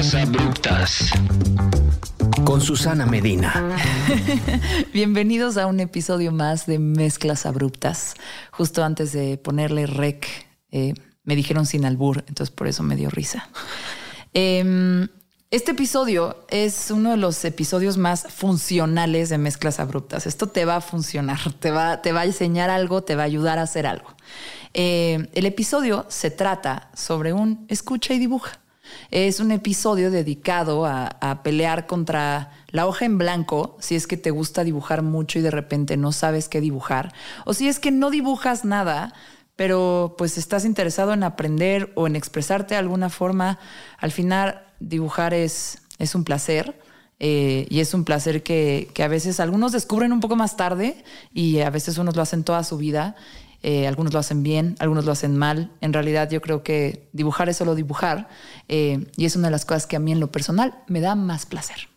[0.00, 1.10] Mezclas abruptas.
[2.44, 3.76] Con Susana Medina.
[4.94, 8.14] Bienvenidos a un episodio más de Mezclas abruptas.
[8.50, 10.26] Justo antes de ponerle rec,
[10.70, 13.50] eh, me dijeron sin albur, entonces por eso me dio risa.
[14.32, 15.06] Em,
[15.50, 20.26] este episodio es uno de los episodios más funcionales de mezclas abruptas.
[20.26, 23.26] Esto te va a funcionar, te va, te va a enseñar algo, te va a
[23.26, 24.16] ayudar a hacer algo.
[24.72, 28.59] Eh, el episodio se trata sobre un escucha y dibuja.
[29.10, 34.30] Es un episodio dedicado a, pelear contra la hoja en blanco, si es que te
[34.30, 37.12] gusta dibujar mucho y de repente no sabes qué dibujar,
[37.44, 39.12] o si es que no dibujas nada,
[39.56, 43.58] pero pues estás interesado en aprender o en expresarte de alguna forma,
[43.98, 46.78] al final dibujar es, es un placer.
[47.22, 51.04] Eh, y es un placer que, que, a veces algunos descubren un poco más tarde
[51.34, 53.14] y a veces unos lo hacen toda su vida.
[53.62, 55.72] Eh, algunos lo hacen bien, algunos lo hacen mal.
[55.80, 58.28] En realidad yo creo que dibujar es solo dibujar
[58.68, 61.14] eh, y es una de las cosas que a mí en lo personal me da
[61.14, 61.88] más placer.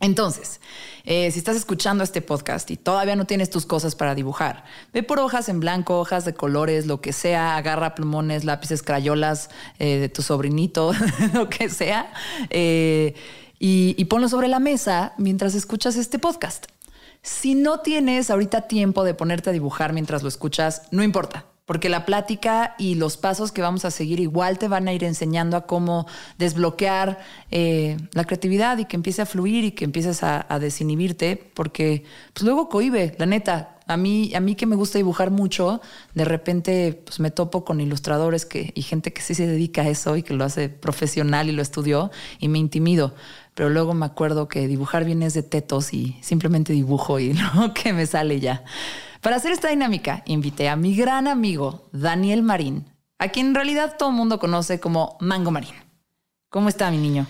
[0.00, 0.60] Entonces,
[1.04, 5.04] eh, si estás escuchando este podcast y todavía no tienes tus cosas para dibujar, ve
[5.04, 10.08] por hojas en blanco, hojas de colores, lo que sea, agarra plumones, lápices, crayolas de
[10.08, 10.92] tu sobrinito,
[11.34, 12.12] lo que sea,
[12.50, 13.14] y,
[13.60, 16.66] y ponlo sobre la mesa mientras escuchas este podcast.
[17.22, 21.88] Si no tienes ahorita tiempo de ponerte a dibujar mientras lo escuchas, no importa, porque
[21.88, 25.56] la plática y los pasos que vamos a seguir igual te van a ir enseñando
[25.56, 27.20] a cómo desbloquear
[27.52, 32.02] eh, la creatividad y que empiece a fluir y que empieces a, desinhibirte, porque
[32.34, 33.68] pues luego cohibe, la neta.
[33.86, 35.80] A mí, a mí que me gusta dibujar mucho,
[36.14, 39.88] de repente pues me topo con ilustradores que, y gente que sí se dedica a
[39.88, 43.14] eso y que lo hace profesional y lo estudió y me intimido
[43.54, 47.74] pero luego me acuerdo que dibujar bien es de tetos y simplemente dibujo y lo
[47.74, 48.64] que me sale ya.
[49.20, 52.86] Para hacer esta dinámica, invité a mi gran amigo Daniel Marín,
[53.18, 55.74] a quien en realidad todo el mundo conoce como Mango Marín.
[56.48, 57.26] ¿Cómo está mi niño?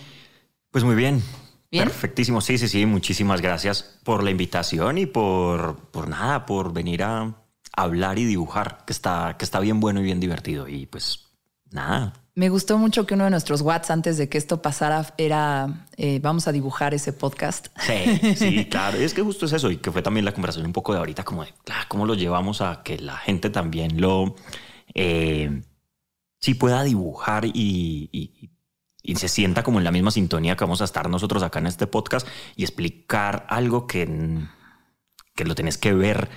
[0.71, 1.23] Pues muy bien.
[1.71, 2.41] Perfectísimo.
[2.41, 2.87] Sí, sí, sí.
[2.87, 7.35] Muchísimas gracias por la invitación y por, por nada, por venir a
[7.75, 10.69] hablar y dibujar, que está, que está bien bueno y bien divertido.
[10.69, 11.31] Y pues
[11.71, 15.87] nada, me gustó mucho que uno de nuestros Whats antes de que esto pasara era
[15.97, 17.69] eh, vamos a dibujar ese podcast.
[17.79, 18.97] Sí, sí, claro.
[18.97, 21.25] Es que justo es eso y que fue también la conversación un poco de ahorita,
[21.25, 21.53] como de
[21.89, 24.35] cómo lo llevamos a que la gente también lo
[24.95, 25.63] eh,
[26.41, 28.51] sí pueda dibujar y, y,
[29.03, 31.67] y, se sienta como en la misma sintonía que vamos a estar nosotros acá en
[31.67, 32.27] este podcast
[32.57, 34.09] y explicar algo que,
[35.35, 36.31] que lo tenés que ver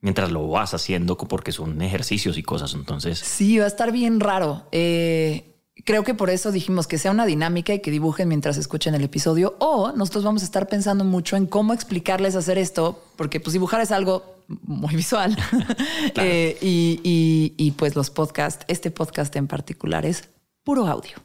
[0.00, 2.74] mientras lo vas haciendo porque son ejercicios y cosas.
[2.74, 3.18] Entonces.
[3.18, 4.66] Sí, va a estar bien raro.
[4.72, 8.94] Eh, creo que por eso dijimos que sea una dinámica y que dibujen mientras escuchen
[8.94, 9.56] el episodio.
[9.58, 13.80] O nosotros vamos a estar pensando mucho en cómo explicarles hacer esto, porque pues dibujar
[13.80, 15.36] es algo muy visual.
[16.16, 20.28] Eh, y, y pues los podcasts, este podcast en particular es
[20.64, 21.16] puro audio.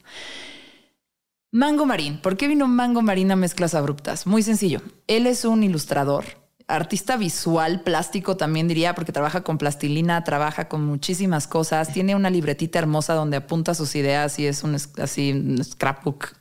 [1.52, 2.18] Mango Marín.
[2.22, 4.28] ¿Por qué vino Mango Marín a Mezclas Abruptas?
[4.28, 4.82] Muy sencillo.
[5.08, 6.26] Él es un ilustrador
[6.68, 12.30] artista visual, plástico también diría, porque trabaja con plastilina, trabaja con muchísimas cosas, tiene una
[12.30, 16.34] libretita hermosa donde apunta sus ideas y es un así un scrapbook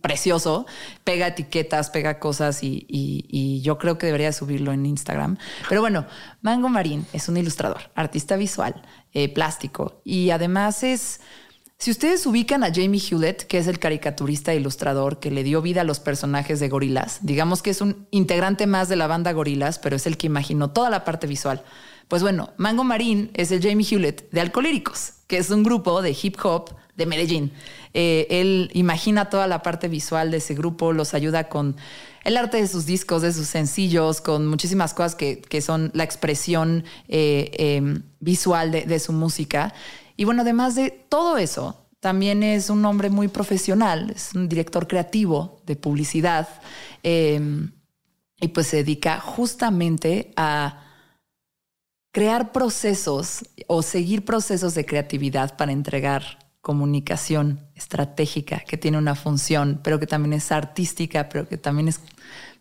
[0.00, 0.66] precioso,
[1.04, 5.36] pega etiquetas, pega cosas y, y, yo creo que debería subirlo en Instagram.
[5.68, 6.06] Pero bueno,
[6.40, 8.80] Mango Marín es un ilustrador, artista visual,
[9.12, 11.20] eh, plástico y además es
[11.80, 15.62] si ustedes ubican a Jamie Hewlett, que es el caricaturista e ilustrador que le dio
[15.62, 19.32] vida a los personajes de Gorilas, digamos que es un integrante más de la banda
[19.32, 21.62] Gorilas, pero es el que imaginó toda la parte visual.
[22.06, 26.14] Pues bueno, Mango Marín es el Jamie Hewlett de Alcolíricos, que es un grupo de
[26.22, 27.50] hip hop de Medellín.
[27.94, 31.76] Eh, él imagina toda la parte visual de ese grupo, los ayuda con
[32.24, 36.84] el arte de sus discos, de sus sencillos, con muchísimas cosas que, son la expresión
[37.08, 39.72] eh, em, visual de su música.
[40.20, 44.86] Y bueno, además de todo eso, también es un hombre muy profesional, es un director
[44.86, 46.46] creativo de publicidad
[47.02, 47.72] em,
[48.38, 50.84] y pues se dedica justamente a
[52.12, 59.80] crear procesos o seguir procesos de creatividad para entregar comunicación estratégica que tiene una función,
[59.82, 61.98] pero que también es artística, pero que también es,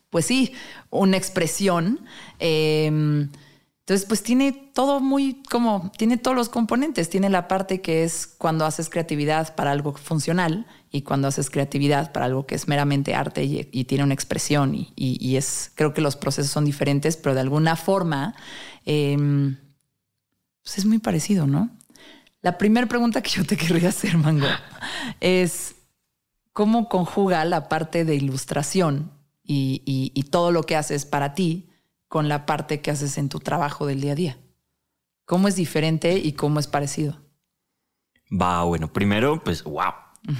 [0.10, 0.54] pues sí,
[0.92, 2.00] una expresión.
[2.40, 3.30] Em,
[3.90, 7.10] entonces, pues tiene todo muy como, tiene todos los componentes.
[7.10, 12.12] Tiene la parte que es cuando haces creatividad para algo funcional y cuando haces creatividad
[12.12, 14.76] para algo que es meramente arte y, tiene una expresión.
[14.96, 18.36] Y, es, creo que los procesos son diferentes, pero de alguna forma,
[18.86, 19.58] em,
[20.62, 21.72] pues es muy parecido, ¿no?
[22.44, 24.46] La primera pregunta que yo te querría hacer, Mango,
[25.20, 25.74] es
[26.54, 29.14] cómo conjuga la parte de ilustración
[29.44, 31.69] y todo lo que haces para ti
[32.10, 34.38] con la parte que haces en tu trabajo del día a día?
[35.24, 37.16] ¿Cómo es diferente y cómo es parecido?
[38.30, 39.94] Va, bueno, primero, pues, wow,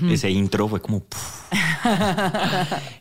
[0.10, 1.04] Ese intro fue como...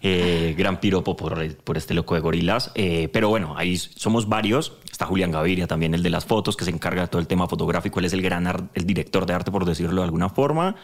[0.01, 2.71] Eh, gran piropo por, por, este loco de gorilas.
[2.77, 4.79] Eh, pero bueno, ahí somos varios.
[4.91, 7.49] Está Julián Gaviria también, el de las fotos, que se encarga de todo el tema
[7.49, 7.99] fotográfico.
[7.99, 10.77] Él es el gran el director de arte, por decirlo de alguna forma.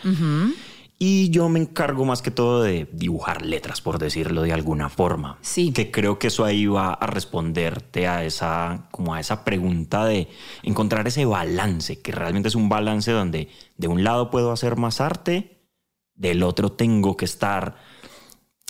[1.06, 5.36] Y yo me encargo más que todo de dibujar letras, por decirlo de alguna forma.
[5.42, 5.70] Sí.
[5.70, 10.28] Que creo que eso ahí va a responderte a esa, como a esa pregunta de
[10.62, 15.02] encontrar ese balance, que realmente es un balance donde de un lado puedo hacer más
[15.02, 15.68] arte,
[16.14, 17.76] del otro tengo que estar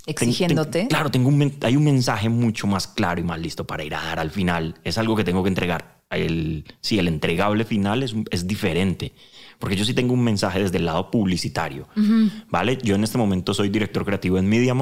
[0.05, 0.89] exigiéndote.
[0.89, 4.03] claro, tengo un, hay un mensaje mucho más claro y más listo para ir a
[4.03, 4.75] dar al final.
[4.83, 6.03] Es algo que tengo que entregar.
[6.11, 9.13] El, sí, el entregable final es, es diferente
[9.59, 11.89] porque yo sí tengo un mensaje desde el lado publicitario,
[12.49, 12.79] ¿vale?
[12.83, 14.75] Yo en este momento soy director creativo en Media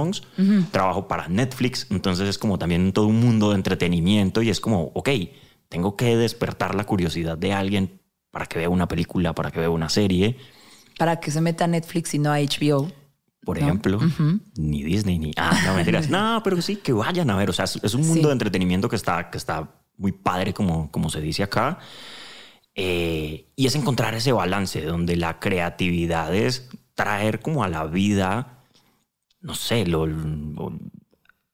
[0.70, 4.90] trabajo para Netflix, entonces es como también todo un mundo de entretenimiento y es como,
[4.94, 5.10] ok,
[5.68, 9.70] tengo que despertar la curiosidad de alguien para que vea una película, para que vea
[9.70, 10.36] una serie.
[10.98, 12.90] Para que se meta a Netflix y no a HBO.
[13.44, 13.98] Por ejemplo,
[14.56, 15.32] ni Disney, ni...
[15.36, 16.08] Ah, no mentiras.
[16.10, 17.50] no, pero sí, que vayan a ver.
[17.50, 21.10] O sea, es, un mundo de entretenimiento que está, que está muy padre, como, como
[21.10, 21.78] se dice acá.
[22.74, 28.64] Eh, y es encontrar ese balance donde la creatividad es traer como a la vida,
[29.40, 30.06] no sé, lo,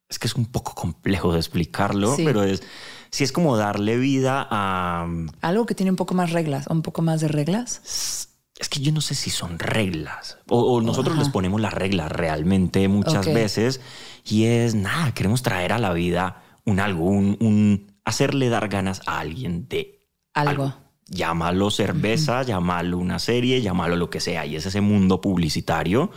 [0.09, 2.63] es que es un poco complejo de explicarlo, pero es
[3.11, 5.09] si es como darle vida a
[5.41, 8.29] algo que tiene un poco más reglas, un poco más de reglas.
[8.59, 12.89] Es que yo no sé si son reglas o, nosotros les ponemos las reglas realmente
[12.89, 13.81] muchas veces
[14.25, 19.21] y es nada, queremos traer a la vida un algo, un, hacerle dar ganas a
[19.21, 20.05] alguien de
[20.35, 20.75] algo
[21.09, 24.47] llámalo cerveza, llámalo una serie, llámalo lo que sea.
[24.47, 26.11] Y es ese mundo publicitario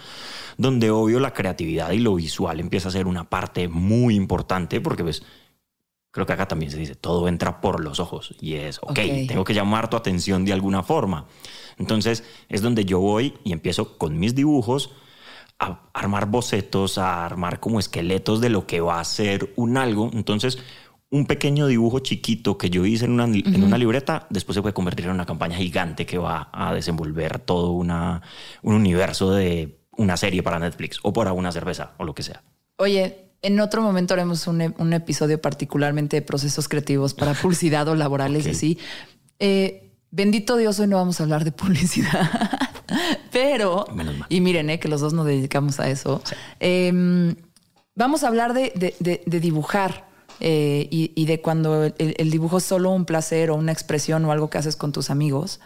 [0.58, 5.04] donde obvio la creatividad y lo visual empieza a ser una parte muy importante porque
[5.04, 5.24] pues
[6.12, 9.44] creo que acá también se dice, todo entra por los ojos y es, ok, tengo
[9.44, 11.26] que llamar tu atención de alguna forma.
[11.78, 14.92] Entonces es donde yo voy y empiezo con mis dibujos
[15.58, 20.10] a armar bocetos, a armar como esqueletos de lo que va a ser un algo.
[20.14, 20.58] Entonces
[21.12, 24.74] un pequeño dibujo chiquito que yo hice en una, en una libreta, después se puede
[24.74, 28.22] convertir en una campaña gigante que va a desenvolver todo una,
[28.64, 32.42] un universo de una serie para Netflix o para una cerveza o lo que sea.
[32.78, 37.96] Oye, en otro momento haremos un, un episodio particularmente de procesos creativos para publicidad o
[37.96, 38.80] laborales y así.
[39.38, 42.32] Eh, bendito Dios, hoy no vamos a hablar de publicidad,
[43.34, 43.86] pero...
[44.30, 46.24] Y miren, eh, que los dos nos dedicamos a eso.
[46.62, 47.36] Em,
[47.96, 48.72] vamos a hablar de,
[49.02, 50.10] de, de dibujar
[50.44, 54.50] eh, y, de cuando el, dibujo es solo un placer o una expresión o algo
[54.50, 55.60] que haces con tus amigos.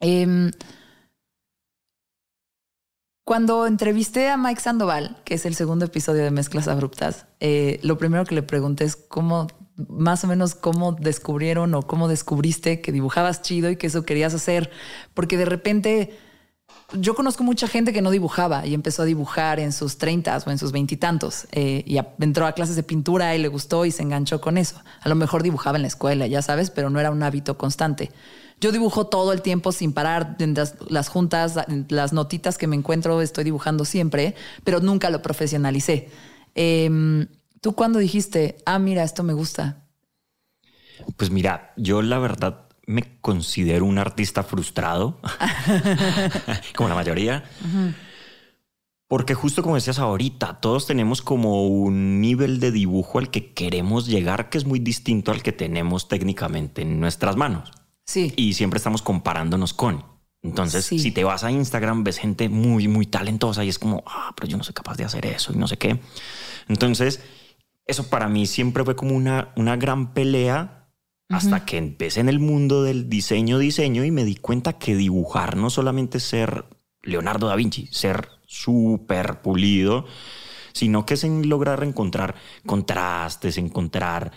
[0.00, 0.50] Em,
[3.26, 7.98] cuando entrevisté a Mike Sandoval, que es el segundo episodio de Mezclas Abruptas, eh, lo
[7.98, 12.92] primero que le pregunté es cómo, más o menos cómo descubrieron o cómo descubriste que
[12.92, 14.70] dibujabas chido y que eso querías hacer,
[15.12, 16.18] porque de repente
[16.92, 20.50] yo conozco mucha gente que no dibujaba y empezó a dibujar en sus treintas o
[20.50, 24.02] en sus veintitantos eh, y, entró a clases de pintura y le gustó y se
[24.02, 24.80] enganchó con eso.
[25.00, 28.10] A lo mejor dibujaba en la escuela, ya sabes, pero no era un hábito constante.
[28.60, 30.36] Yo dibujo todo el tiempo sin parar,
[30.88, 31.58] las, juntas,
[31.88, 34.34] las notitas que me encuentro, estoy dibujando siempre,
[34.64, 36.10] pero nunca lo profesionalicé.
[36.54, 37.26] Em,
[37.60, 39.84] ¿Tú cuándo dijiste, ah, mira, esto me gusta?
[41.16, 45.20] Pues mira, yo la verdad me considero un artista frustrado,
[46.76, 47.44] como la mayoría.
[49.06, 54.06] Porque justo como decías ahorita, todos tenemos como un nivel de dibujo al que queremos
[54.08, 57.70] llegar que es muy distinto al que tenemos técnicamente en nuestras manos.
[58.06, 58.32] Sí.
[58.36, 60.04] Y siempre estamos comparándonos con.
[60.42, 64.32] Entonces, si te vas a Instagram, ves gente muy, muy talentosa y es como, ah,
[64.34, 66.00] pero yo no soy capaz de hacer eso y no sé qué.
[66.66, 67.20] Entonces,
[67.86, 70.79] eso para mí siempre fue como una, una gran pelea
[71.30, 75.56] hasta que empecé en el mundo del diseño, diseño y me di cuenta que dibujar
[75.56, 76.64] no solamente ser
[77.02, 80.06] Leonardo da Vinci, ser súper pulido,
[80.72, 82.34] sino que es en lograr encontrar
[82.66, 84.32] contrastes, encontrar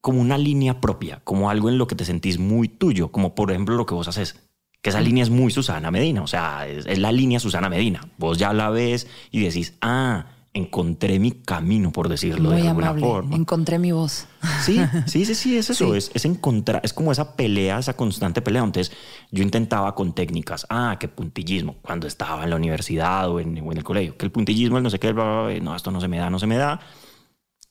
[0.00, 3.50] como una línea propia, como algo en lo que te sentís muy tuyo, como por
[3.50, 4.48] ejemplo lo que vos haces,
[4.80, 8.08] que esa línea es muy Susana Medina, o sea, es, es la línea Susana Medina.
[8.18, 13.36] Vos ya la ves y decís, ah, encontré mi camino, por decirlo de alguna forma.
[13.36, 14.26] Encontré mi voz.
[14.62, 15.94] Sí, sí, sí, sí, es eso.
[15.94, 18.62] Es, encontrar, es como esa pelea, esa constante pelea.
[18.62, 18.96] Entonces,
[19.30, 23.84] yo intentaba con técnicas, ah, que puntillismo, cuando estaba en la universidad o en, el
[23.84, 26.38] colegio, que el puntillismo, el no sé qué, no, esto no se me da, no
[26.38, 26.80] se me da.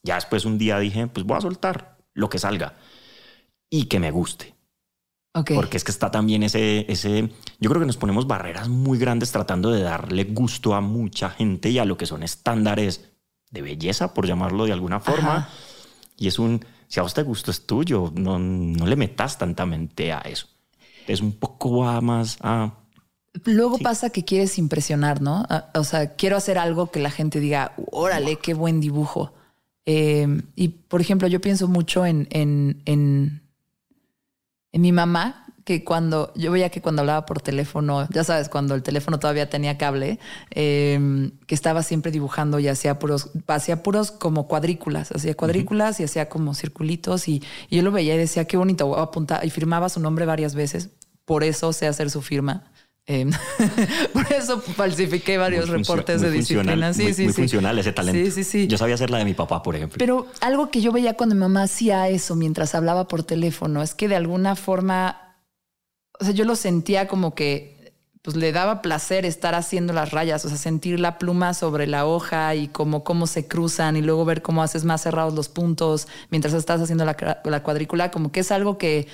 [0.04, 2.76] Ya después un día dije, pues voy a soltar lo que salga
[3.70, 4.55] y que me guste.
[5.44, 9.34] Porque es que está también ese, ese, yo creo que nos ponemos barreras muy grandes
[9.34, 13.10] tratando de darle gusto a mucha gente y a lo que son estándares
[13.52, 15.50] de belleza, por llamarlo de alguna forma.
[16.18, 20.14] Y es un, si a vos te gusta es tuyo, no, no le metas tantamente
[20.14, 20.48] a eso.
[21.06, 22.74] Es un poco más a...
[23.44, 25.46] Luego pasa que quieres impresionar, ¿no?
[25.50, 29.34] Ah, O sea, quiero hacer algo que la gente diga, órale, qué buen dibujo.
[29.86, 33.42] Eh, y por ejemplo, yo pienso mucho en, en, en
[34.82, 38.84] mi mamá, que cuando yo veía que cuando hablaba por teléfono, ya sabes, cuando el
[38.84, 40.20] teléfono todavía tenía cable,
[40.52, 46.04] eh, que estaba siempre dibujando y hacía puros, hacía puros como cuadrículas, hacía cuadrículas y
[46.04, 49.44] hacía como circulitos y, y yo lo veía y decía qué bonito, voy a apuntar
[49.44, 50.92] y firmaba su nombre varias veces,
[51.26, 52.66] por eso sé hacer su firma.
[53.08, 53.30] Eh,
[54.14, 56.94] por eso falsifiqué varios Muy reportes muy de disciplina.
[56.94, 57.42] Sí, muy, sí, muy sí.
[57.42, 58.32] funcional ese talento.
[58.32, 58.68] Sí, sí, sí.
[58.68, 59.98] Yo sabía hacer la de mi papá, por ejemplo.
[60.00, 63.94] Pero algo que yo veía cuando mi mamá hacía eso mientras hablaba por teléfono es
[63.94, 65.36] que de alguna forma,
[66.20, 67.76] o sea, yo lo sentía como que
[68.24, 72.08] pues le daba placer estar haciendo las rayas, o sea, sentir la pluma sobre la
[72.08, 76.08] hoja y como cómo se cruzan y luego ver cómo haces más cerrados los puntos
[76.32, 79.08] mientras estás haciendo la, la cuadrícula, como que es algo que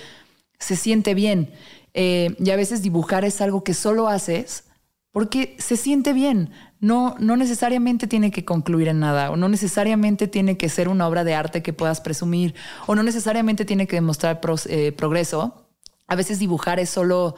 [0.60, 1.52] se siente bien.
[1.94, 4.66] Eh, y a veces dibujar es algo que solo haces
[5.12, 6.52] porque se siente bien.
[6.80, 11.08] No, no necesariamente tiene que concluir en nada, o no necesariamente tiene que ser una
[11.08, 12.56] obra de arte que puedas presumir,
[12.88, 15.68] o no necesariamente tiene que demostrar eh, progreso.
[16.08, 17.36] A veces dibujar es solo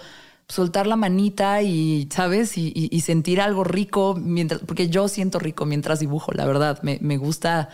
[0.47, 2.57] soltar la manita y, ¿sabes?
[2.57, 6.79] Y, y- y sentir algo rico, mientras, porque yo siento rico mientras dibujo, la verdad.
[6.83, 7.69] Me, me gusta,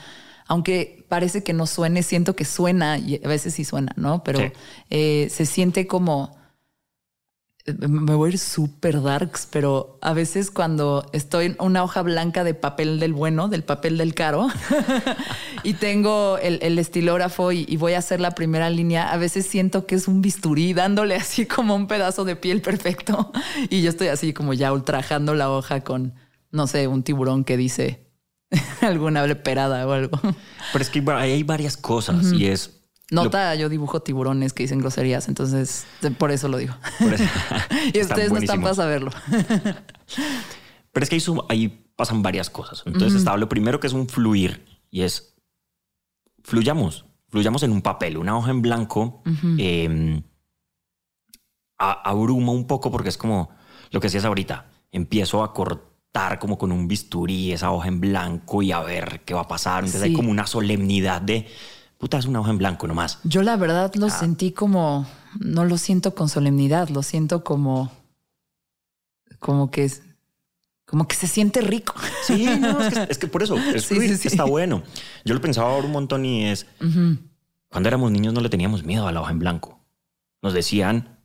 [0.48, 4.24] aunque parece que no suene, siento que suena y a veces sí suena, ¿no?
[4.24, 4.46] Pero Sí.
[4.92, 6.39] eh, se siente como
[7.80, 12.44] me voy a ir súper darks, pero a veces cuando estoy en una hoja blanca
[12.44, 14.48] de papel del bueno, del papel del caro,
[15.64, 19.46] y tengo el, el estilógrafo y, y voy a hacer la primera línea, a veces
[19.46, 23.32] siento que es un bisturí dándole así como un pedazo de piel perfecto.
[23.70, 26.14] Y yo estoy así como ya ultrajando la hoja con,
[26.52, 28.08] no sé, un tiburón que dice
[28.82, 30.20] alguna leperada o algo.
[30.72, 32.79] Pero es que hay varias cosas y es.
[33.12, 35.86] Nota, yo dibujo tiburones que dicen groserías, entonces
[36.18, 36.76] por eso lo digo.
[37.00, 37.24] eso-
[37.94, 39.12] y ustedes no están para saberlo.
[40.92, 42.84] Pero es que ahí, su- ahí pasan varias cosas.
[42.86, 45.36] Entonces está lo primero que es un fluir y es
[46.44, 49.22] fluyamos, fluyamos en un papel, una hoja en blanco.
[49.58, 50.22] eh,
[51.78, 53.50] a- abruma un poco porque es como
[53.92, 54.70] lo que decías ahorita.
[54.92, 59.34] Empiezo a cortar como con un bisturí esa hoja en blanco y a ver qué
[59.34, 59.80] va a pasar.
[59.86, 61.48] Entonces hay como una solemnidad de
[62.00, 63.20] puta, es una hoja en blanco nomás.
[63.24, 64.00] Yo la verdad Ah.
[64.00, 65.06] lo sentí como,
[65.40, 67.92] no lo siento con solemnidad, lo siento como,
[69.40, 70.02] como que es,
[70.86, 71.94] como que se siente rico.
[72.24, 74.28] Sí, no, es que, es que por eso es Sí, fluir, sí, sí.
[74.30, 74.82] está bueno.
[75.26, 76.66] Yo lo pensaba ahora un montón y es
[77.70, 79.80] cuando éramos niños no le teníamos miedo a la hoja en blanco.
[80.42, 81.19] Nos decían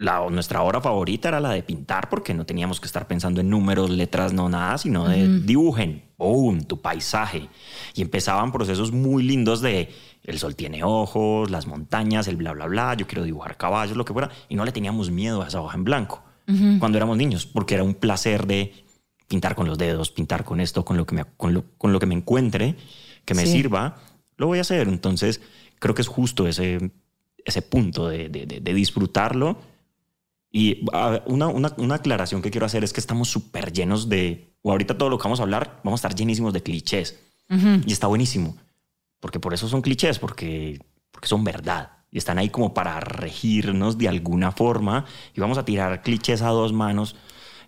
[0.00, 3.50] la, nuestra hora favorita era la de pintar porque no teníamos que estar pensando en
[3.50, 7.48] números, letras, no nada, sino de dibujen, boom, tu paisaje.
[7.94, 9.90] Y empezaban procesos muy lindos de
[10.24, 14.06] el sol tiene ojos, las montañas, el bla, bla, bla, yo quiero dibujar caballos, lo
[14.06, 14.30] que fuera.
[14.48, 16.22] Y no le teníamos miedo a esa hoja en blanco
[16.80, 18.72] cuando éramos niños, porque era un placer de
[19.28, 22.00] pintar con los dedos, pintar con esto, con lo que me, con lo, con lo
[22.00, 22.74] que me encuentre,
[23.24, 23.52] que me Sí.
[23.52, 23.98] sirva,
[24.36, 24.88] lo voy a hacer.
[24.88, 25.40] Entonces,
[25.78, 26.90] creo que es justo ese,
[27.44, 29.58] ese punto de, de- de- de disfrutarlo.
[30.52, 34.08] Y a ver, una, una, una aclaración que quiero hacer es que estamos súper llenos
[34.08, 37.18] de, o ahorita todo lo que vamos a hablar, vamos a estar llenísimos de clichés.
[37.84, 38.56] Y está buenísimo,
[39.18, 40.78] porque por eso son clichés, porque,
[41.10, 41.90] porque son verdad.
[42.12, 45.04] Y están ahí como para regirnos de alguna forma.
[45.34, 47.16] Y vamos a tirar clichés a dos manos,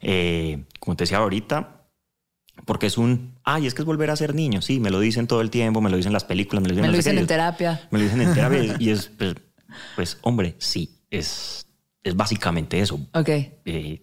[0.01, 1.83] eh, como te decía ahorita,
[2.65, 4.63] porque es un, ay, es que es volver a ser niño.
[4.63, 6.83] Sí, me lo dicen todo el tiempo, me lo dicen las películas, me lo dicen,
[6.83, 7.89] Me no lo dicen en terapia.
[7.91, 9.35] me lo dicen en terapia y es, pues,
[9.97, 11.67] pues, hombre, sí, es,
[12.03, 13.01] es básicamente eso.
[13.15, 13.29] Ok.
[13.29, 14.01] Eh,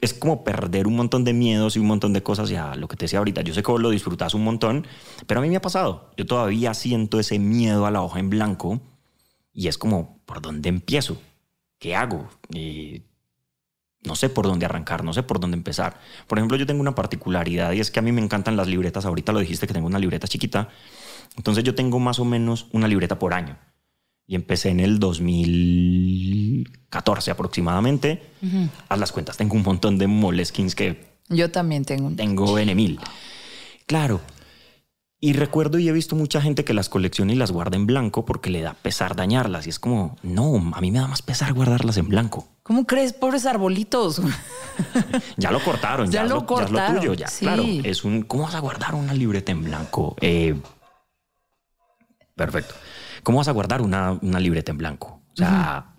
[0.00, 2.48] es como perder un montón de miedos y un montón de cosas.
[2.48, 4.86] Ya lo que te decía ahorita, yo sé que vos lo disfrutas un montón,
[5.26, 6.10] pero a mí me ha pasado.
[6.16, 8.80] Yo todavía siento ese miedo a la hoja en blanco
[9.52, 11.20] y es como, ¿por dónde empiezo?
[11.78, 12.28] ¿Qué hago?
[12.54, 13.02] Eh,
[14.02, 15.98] no sé por dónde arrancar, no sé por dónde empezar.
[16.26, 19.04] Por ejemplo, yo tengo una particularidad y es que a mí me encantan las libretas.
[19.04, 20.68] Ahorita lo dijiste que tengo una libreta chiquita.
[21.36, 23.58] Entonces yo tengo más o menos una libreta por año.
[24.26, 24.98] Y empecé en el
[26.66, 28.22] 2014 aproximadamente.
[28.88, 32.16] Haz las cuentas, tengo un montón de moleskins que Yo también tengo un...
[32.16, 33.00] tengo N mil.
[33.86, 34.20] Claro.
[35.18, 38.26] Y recuerdo y he visto mucha gente que las colecciona y las guarda en blanco
[38.26, 39.66] porque le da pesar dañarlas.
[39.66, 42.46] Y es como, no, a mí me da más pesar guardarlas en blanco.
[42.62, 43.12] ¿Cómo crees?
[43.12, 44.20] Pobres arbolitos.
[45.38, 47.28] Ya lo cortaron, Ya ya, lo es ya es lo cortaron, tuyo, ya.
[47.28, 47.46] sí.
[47.46, 48.22] Claro, es un.
[48.24, 50.16] ¿Cómo vas a guardar una libreta en blanco?
[50.20, 50.54] Eh,
[52.34, 52.74] perfecto.
[53.22, 55.22] ¿Cómo vas a guardar una, una libreta en blanco?
[55.32, 55.95] O sea,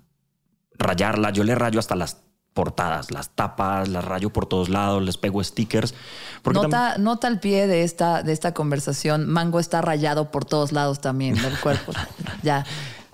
[0.77, 1.31] rayarla.
[1.31, 2.17] Yo le rayo hasta las
[2.53, 5.93] portadas, las tapas, las rayo por todos lados, les pego stickers.
[6.41, 9.27] También- Nota, nota al pie de esta, de esta conversación.
[9.29, 11.91] Mango está rayado por todos lados también del cuerpo.
[12.41, 12.65] ya.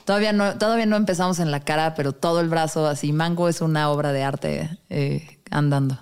[0.06, 3.12] Todavía no, todavía no empezamos en la cara, pero todo el brazo así.
[3.14, 5.98] Mango es una obra de arte eh, andando.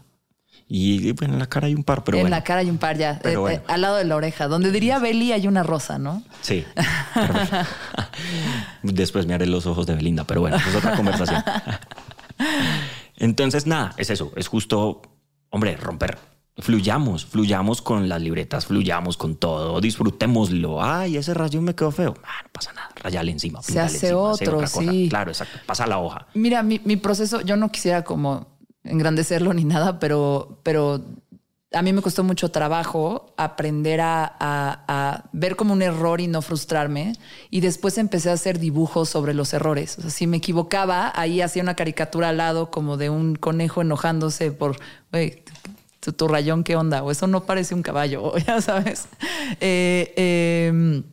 [0.74, 2.34] Y bueno, en la cara hay un par, pero en bueno.
[2.34, 3.58] la cara hay un par ya, Pero eh, bueno.
[3.58, 4.48] eh, al lado de la oreja.
[4.48, 6.24] Donde diría Beli hay una rosa, ¿no?
[6.40, 6.64] Sí.
[8.84, 11.44] Después me haré los ojos de Belinda, pero bueno, es otra conversación.
[13.18, 14.32] Entonces, nada, es eso.
[14.38, 15.02] Es justo,
[15.50, 16.18] hombre, romper.
[16.58, 20.82] Fluyamos, fluyamos con las libretas, fluyamos con todo, disfrutémoslo.
[20.82, 22.14] Ay, ese rayo me quedó feo.
[22.24, 23.62] Ah, no pasa nada, rayale encima.
[23.62, 24.90] Se hace encima, otro, otra cosa.
[24.90, 25.08] sí.
[25.10, 25.60] Claro, exacto.
[25.66, 26.28] Pasa la hoja.
[26.34, 28.48] Mira, mi, mi proceso, yo no quisiera como
[28.84, 31.02] engrandecerlo ni nada, pero, pero
[31.74, 36.42] a mí me costó mucho trabajo aprender a, a- ver como un error y no
[36.42, 37.14] frustrarme.
[37.50, 39.98] Y después empecé a hacer dibujos sobre los errores.
[39.98, 43.82] O sea, si me equivocaba, ahí hacía una caricatura al lado como de un conejo
[43.82, 44.78] enojándose por,
[46.00, 47.04] tu, tu rayón, ¿qué onda?
[47.04, 49.08] O eso no parece un caballo, ya sabes.
[49.60, 51.04] Eh, eh,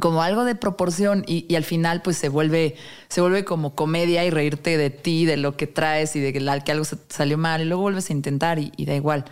[0.00, 2.76] como algo de proporción y, y al final pues se vuelve
[3.08, 6.40] se vuelve como comedia y reírte de ti de lo que traes y de que,
[6.64, 9.24] que algo salió mal y luego vuelves a intentar y, y da igual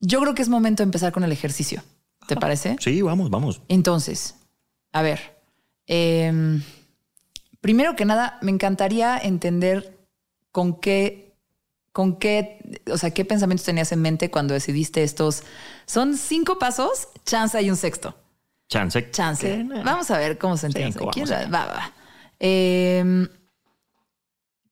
[0.00, 1.82] yo creo que es momento de empezar con el ejercicio
[2.26, 2.76] ¿te parece?
[2.78, 3.62] Sí, vamos, vamos.
[3.68, 4.36] entonces
[4.92, 5.40] a ver
[5.86, 6.62] em,
[7.60, 9.98] primero que nada me encantaría entender
[10.52, 11.34] con qué
[11.92, 15.42] con qué o sea qué pensamientos tenías en mente cuando decidiste estos
[15.86, 18.14] son cinco pasos chance hay un sexto
[18.70, 19.10] Chance.
[19.10, 19.66] Chance.
[19.84, 20.92] Vamos a ver cómo se entiende.
[20.92, 21.66] Cinco, ¿Quién vamos a va?
[21.66, 21.92] Va, va.
[22.38, 23.28] Eh,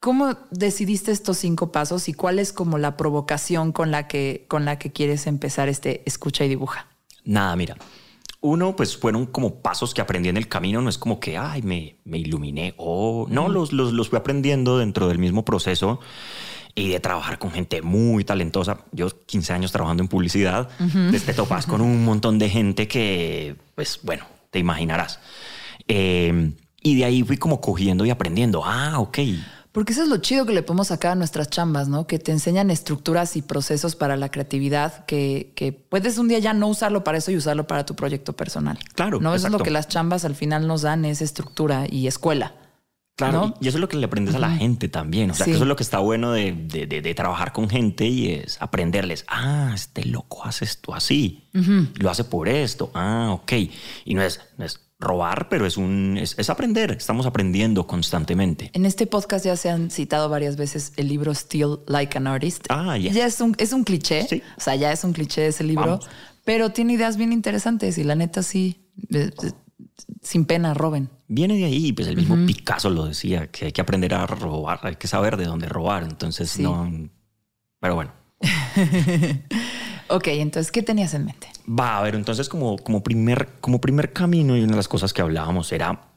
[0.01, 4.65] ¿Cómo decidiste estos cinco pasos y cuál es como la provocación con la que, con
[4.65, 6.87] la que quieres empezar este escucha y dibuja?
[7.25, 7.77] Nada, mira.
[8.41, 10.81] Uno, pues fueron como pasos que aprendí en el camino.
[10.81, 12.75] No es como que, ay, me, me iluminé.
[12.77, 15.99] O no, los, los, los fui aprendiendo dentro del mismo proceso
[16.79, 18.79] y de trabajar con gente muy talentosa.
[18.93, 20.69] Yo 15 años trabajando en publicidad.
[21.11, 25.19] Te topas con un montón de gente que, pues bueno, te imaginarás.
[25.89, 28.63] Eh, y de ahí fui como cogiendo y aprendiendo.
[28.65, 29.19] Ah, ok.
[29.73, 32.07] Porque eso es lo chido que le podemos sacar a nuestras chambas, ¿no?
[32.07, 36.55] Que te enseñan estructuras y procesos para la creatividad que, que puedes un día ya
[36.55, 38.79] no usarlo para eso y usarlo para tu proyecto personal.
[38.95, 42.07] Claro, No, eso es lo que las chambas al final nos dan, es estructura y
[42.07, 42.55] escuela.
[43.19, 43.55] Claro, ¿no?
[43.61, 45.31] y eso es lo que le aprendes a la gente también.
[45.33, 45.51] O sea, Sí.
[45.51, 48.29] que eso es lo que está bueno de, de- de- de trabajar con gente y
[48.31, 49.25] es aprenderles.
[49.29, 51.49] Ah, este loco hace esto así.
[51.97, 52.91] Lo hace por esto.
[52.95, 53.53] Ah, ok.
[54.05, 56.93] Y no es, no es robar, pero es un es, es aprender.
[56.93, 58.71] Estamos aprendiendo constantemente.
[58.73, 62.67] En este podcast ya se han citado varias veces el libro Still Like an Artist.
[62.69, 63.11] Ah, ya.
[63.13, 64.27] Ya es un, es un cliché.
[64.29, 64.43] Sí.
[64.57, 65.85] O sea, ya es un cliché ese libro.
[65.87, 66.09] Vamos.
[66.45, 68.81] Pero tiene ideas bien interesantes y la neta sí,
[69.13, 69.51] eh, eh,
[70.23, 71.11] sin pena, roben.
[71.29, 74.81] Viene de ahí, pues el mismo Picasso lo decía, que hay que aprender a robar,
[74.83, 76.03] hay que saber de dónde robar.
[76.05, 76.63] Entonces, Sí.
[76.63, 76.91] no.
[77.81, 78.13] Pero bueno.
[80.11, 81.49] Ok, entonces, ¿qué tenías en mente?
[81.69, 85.13] Va a ver, entonces como, como, primer, como primer camino y una de las cosas
[85.13, 86.13] que hablábamos era,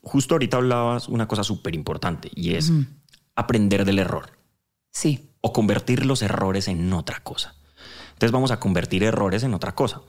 [0.00, 2.72] justo ahorita hablabas una cosa súper importante y es
[3.36, 4.30] aprender del error
[4.90, 5.28] Sí.
[5.42, 7.56] o convertir los errores en otra cosa.
[8.14, 10.00] Entonces vamos a convertir errores en otra cosa.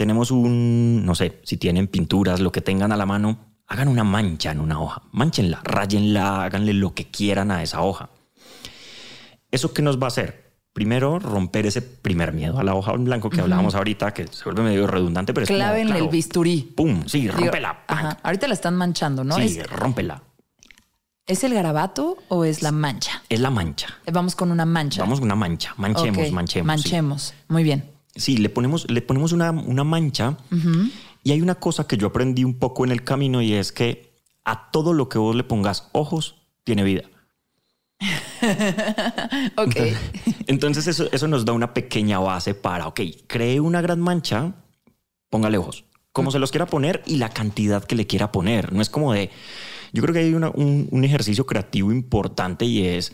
[0.00, 4.02] Tenemos un, no sé, si tienen pinturas, lo que tengan a la mano, hagan una
[4.02, 8.08] mancha en una hoja, manchenla, rayenla, háganle lo que quieran a esa hoja.
[9.50, 10.54] ¿Eso qué nos va a hacer?
[10.72, 14.44] Primero, romper ese primer miedo a la hoja en blanco que hablábamos ahorita, que se
[14.44, 16.72] vuelve medio redundante, pero es como, claro, el bisturí.
[16.74, 17.02] ¡Pum!
[17.06, 17.84] Sí, rómpela.
[18.22, 19.36] Ahorita la están manchando, ¿no?
[19.36, 20.22] sí, ¿Es, rómpela.
[21.26, 23.22] ¿Es el garabato o es la mancha?
[23.28, 23.98] Es la mancha.
[24.10, 25.02] Vamos con una mancha.
[25.02, 25.74] Vamos con una mancha.
[25.76, 26.52] Manchemos, manchemos.
[26.52, 26.62] sí.
[26.62, 27.34] Manchemos.
[27.48, 27.89] Muy bien.
[28.14, 30.36] Sí, le ponemos, le ponemos una, una mancha.
[31.22, 34.10] Y hay una cosa que yo aprendí un poco en el camino y es que
[34.44, 37.02] a todo lo que vos le pongas ojos, tiene vida.
[39.56, 39.76] Ok.
[40.46, 44.54] Entonces eso, eso nos da una pequeña base para, ok, cree una gran mancha,
[45.28, 48.72] póngale ojos, como se los quiera poner y la cantidad que le quiera poner.
[48.72, 49.30] No es como de,
[49.92, 53.12] yo creo que hay una- un, un ejercicio creativo importante y es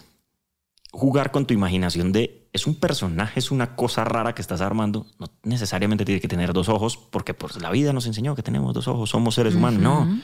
[0.97, 5.07] jugar con tu imaginación de, es un personaje, es una cosa rara que estás armando,
[5.19, 8.73] no necesariamente tiene que tener dos ojos, porque pues la vida nos enseñó que tenemos
[8.73, 9.83] dos ojos, somos seres humanos.
[9.83, 10.21] No,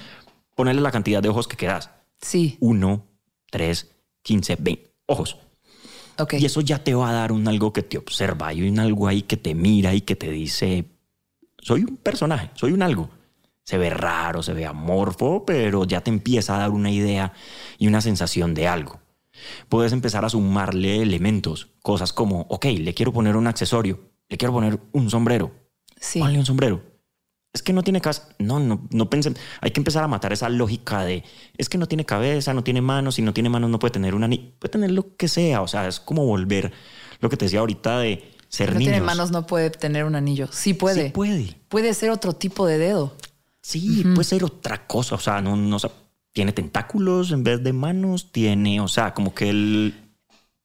[0.55, 1.91] ponerle la cantidad de ojos que quieras.
[2.21, 2.57] Sí.
[2.61, 3.05] Uno,
[3.51, 3.91] tres,
[4.23, 5.37] quince, veinte ojos.
[6.19, 6.35] Ok.
[6.35, 8.49] Y eso ya te va a dar un algo que te observa.
[8.49, 10.87] Hay un algo ahí que te mira y que te dice,
[11.59, 13.11] soy un personaje, soy un algo.
[13.63, 17.35] Se ve raro, se ve amorfo, pero ya te empieza a dar una idea
[17.79, 19.02] y una sensación de algo.
[19.69, 24.53] Puedes empezar a sumarle elementos, cosas como, ok, le quiero poner un accesorio, le quiero
[24.53, 25.53] poner un sombrero.
[26.01, 26.19] Sí.
[26.19, 26.93] Ponle un sombrero.
[27.53, 28.29] Es que no tiene casa.
[28.39, 29.37] No, no, no pensen.
[29.61, 31.23] Hay que empezar a matar esa lógica de
[31.59, 34.15] es que no tiene cabeza, no tiene manos, si no tiene manos no puede tener
[34.15, 35.61] una ni puede tener lo que sea.
[35.61, 36.73] O sea, es como volver
[37.21, 38.93] lo que te decía ahorita de ser no niños.
[38.93, 40.49] tiene manos, no puede tener un anillo.
[40.51, 41.07] Sí puede.
[41.07, 41.61] Sí puede.
[41.69, 43.15] Puede ser otro tipo de dedo.
[43.61, 45.15] Sí, puede ser otra cosa.
[45.17, 45.79] O sea, no, no
[46.33, 49.95] tiene tentáculos en vez de manos, tiene, o sea, como que el.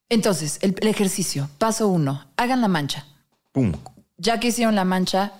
[0.10, 1.50] Entonces, el, el ejercicio.
[1.58, 3.06] Paso uno, hagan la mancha.
[3.52, 3.74] Pum.
[4.18, 5.34] Ya que hicieron la mancha,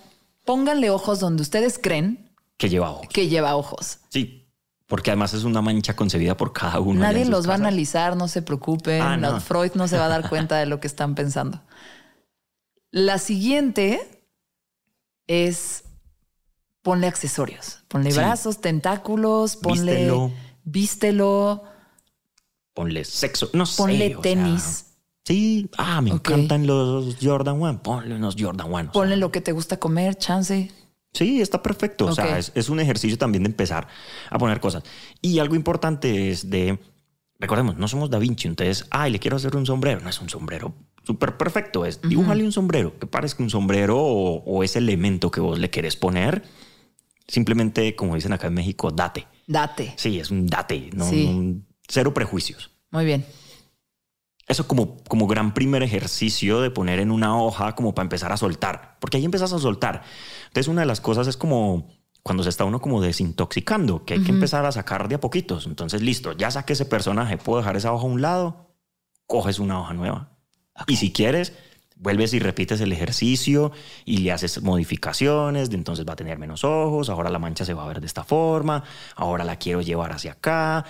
[0.44, 3.08] pónganle ojos donde ustedes creen Que lleva ojos.
[3.08, 3.98] que lleva ojos.
[4.10, 4.46] Sí,
[4.86, 7.00] porque además es una mancha concebida por cada uno.
[7.00, 9.00] Nadie los va a analizar, no se preocupen.
[9.02, 11.62] Ah, no, Freud no se va a dar cuenta de lo que están pensando.
[12.90, 14.22] La siguiente
[15.26, 15.84] es
[16.82, 17.77] ponle accesorios.
[17.88, 18.18] Ponle Sí.
[18.18, 20.30] brazos, tentáculos, ponle Vístelo.
[20.64, 21.64] vístelo,
[22.74, 23.76] Ponle sexo, no sé.
[23.76, 24.86] ponle o sea, tenis,
[25.24, 27.78] sí, ah, me encantan los Jordan One.
[27.82, 28.82] Ponle unos Jordan One.
[28.82, 30.70] o sea, ponle lo que te gusta comer, chance.
[31.12, 32.04] Sí, está perfecto.
[32.06, 32.14] O Ok.
[32.16, 33.88] sea, es, es un ejercicio también de empezar
[34.30, 34.84] a poner cosas.
[35.22, 36.78] Y algo importante es de,
[37.40, 40.00] recordemos, no somos Da Vinci, entonces, ay, le quiero hacer un sombrero.
[40.00, 40.74] No es un sombrero
[41.04, 45.40] súper perfecto, es dibújale un sombrero, que parezca un sombrero o, o ese elemento que
[45.40, 46.44] vos le querés poner.
[47.28, 49.26] Simplemente, como dicen acá en México, date.
[49.46, 49.92] Date.
[49.96, 51.26] Sí, es un date, no, Sí.
[51.28, 52.70] no- cero prejuicios.
[52.90, 53.24] Muy bien.
[54.46, 58.38] Eso como, como gran primer ejercicio de poner en una hoja como para empezar a
[58.38, 60.02] soltar, porque ahí empiezas a soltar.
[60.46, 61.90] Entonces una de las cosas es como
[62.22, 65.66] cuando se está uno como desintoxicando, que hay que empezar a sacar de a poquitos.
[65.66, 68.74] Entonces listo, ya saqué ese personaje, puedo dejar esa hoja a un lado,
[69.26, 70.38] coges una hoja nueva.
[70.86, 71.52] Y si quieres,
[71.98, 73.72] vuelves y repites el ejercicio
[74.04, 77.74] y le haces modificaciones, de entonces va a tener menos ojos, ahora la mancha se
[77.74, 78.84] va a ver de esta forma,
[79.16, 80.84] ahora la quiero llevar hacia acá,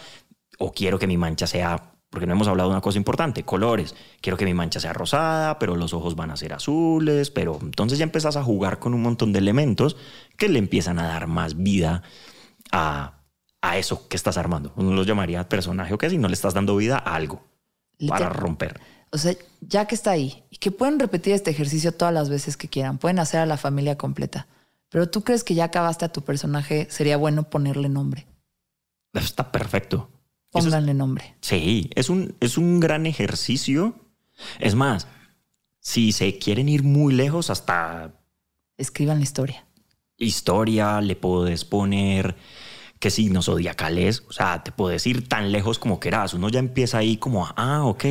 [0.58, 3.94] o quiero que mi mancha sea, porque no hemos hablado de una cosa importante, colores,
[4.20, 7.98] quiero que mi mancha sea rosada, pero los ojos van a ser azules, pero entonces
[7.98, 9.96] ya empezás a jugar con un montón de elementos
[10.36, 12.02] que le empiezan a dar más vida
[12.72, 13.22] a,
[13.62, 14.72] a eso que estás armando.
[14.76, 17.42] Uno los llamaría personaje o qué, si no le estás dando vida a algo
[18.06, 18.80] para romper.
[19.10, 22.56] O sea, ya que está ahí y que pueden repetir este ejercicio todas las veces
[22.56, 24.46] que quieran, pueden hacer a la familia completa.
[24.90, 28.26] Pero tú crees que ya acabaste a tu personaje, sería bueno ponerle nombre.
[29.14, 30.10] Está perfecto.
[30.54, 31.36] Es- Pónganle nombre.
[31.40, 33.94] Sí, es un, es un gran ejercicio.
[34.58, 35.06] Es más,
[35.80, 38.14] si se quieren ir muy lejos, hasta
[38.76, 39.64] Escriban la historia.
[40.16, 42.36] historia, le puedes poner
[42.98, 44.22] qué signos zodiacales.
[44.28, 46.34] O sea, te puedes ir tan lejos como quieras.
[46.34, 48.04] Uno ya empieza ahí como, ah, ok,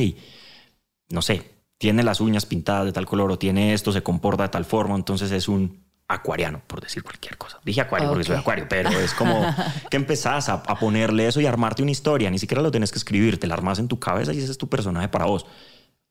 [1.09, 4.49] no sé, tiene las uñas pintadas de tal color o tiene esto, se comporta de
[4.49, 7.59] tal forma, entonces es un acuariano, por decir cualquier cosa.
[7.65, 9.45] Dije acuario porque soy acuario, pero es como
[9.91, 12.29] que empezás a, a ponerle eso y armarte una historia.
[12.31, 14.57] Ni siquiera lo tienes que escribir, te la armas en tu cabeza y ese es
[14.57, 15.45] tu personaje para vos.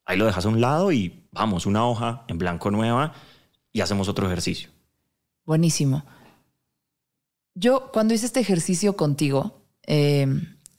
[0.05, 3.13] Ahí lo dejas a un lado y vamos, una hoja en blanco nueva
[3.73, 4.69] y hacemos otro ejercicio.
[5.45, 6.05] Buenísimo.
[7.55, 10.27] Yo, cuando hice este ejercicio contigo, eh,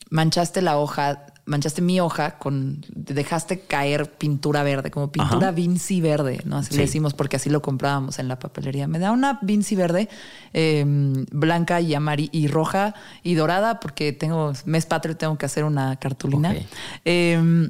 [0.09, 5.51] manchaste la hoja, manchaste mi hoja con, dejaste caer pintura verde, como pintura Ajá.
[5.51, 6.57] Vinci verde, ¿no?
[6.57, 6.77] Así Sí.
[6.77, 8.87] le decimos porque así lo comprábamos en la papelería.
[8.87, 10.07] Me da una Vinci verde,
[10.53, 10.85] eh,
[11.31, 15.95] blanca y amarilla y roja y dorada porque tengo mes patrio, tengo que hacer una
[15.97, 16.55] cartulina.
[17.03, 17.69] Eh,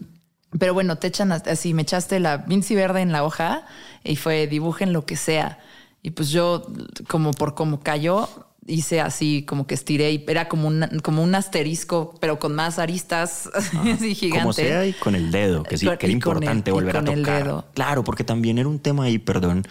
[0.57, 3.65] pero bueno, te echan así, me echaste la Vinci verde en la hoja
[4.03, 5.59] y fue dibujen lo que sea.
[6.01, 6.65] Y pues yo,
[7.07, 8.27] como por como cayó,
[8.67, 12.77] hice así como que estiré y era como un, como un asterisco, pero con más
[12.79, 13.49] aristas
[13.93, 14.41] así gigante.
[14.41, 17.03] Como sea y con el dedo, que sí, Con- que era el- importante volver a
[17.03, 17.43] tocar.
[17.43, 17.65] dedo.
[17.73, 19.65] Claro, porque también era un tema ahí, perdón,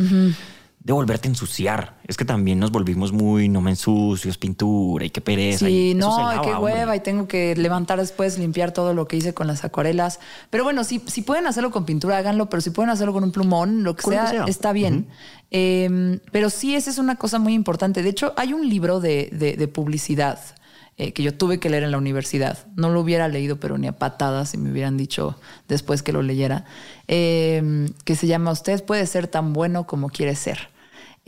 [0.89, 1.99] de volverte a ensuciar.
[2.07, 5.67] Es que también nos volvimos muy, no me ensucio, es pintura y qué pereza.
[5.67, 6.73] Sí, y no, lava, qué hombre.
[6.73, 10.19] hueva y tengo que levantar después, limpiar todo lo que hice con las acuarelas.
[10.49, 13.33] Pero bueno, si, si pueden hacerlo con pintura, háganlo, pero si pueden hacerlo con un
[13.33, 14.45] plumón, lo que, sea, que sea.
[14.47, 15.09] está bien.
[15.51, 18.03] Eh, pero sí, esa es una cosa muy importante.
[18.03, 20.41] De hecho, hay un libro de, de- de publicidad
[20.97, 22.59] eh, que yo tuve que leer en la universidad.
[22.77, 26.23] No lo hubiera leído, pero ni a patadas si me hubieran dicho después que lo
[26.23, 26.65] leyera,
[27.09, 30.71] eh, que se llama Usted puede ser tan bueno como quiere ser.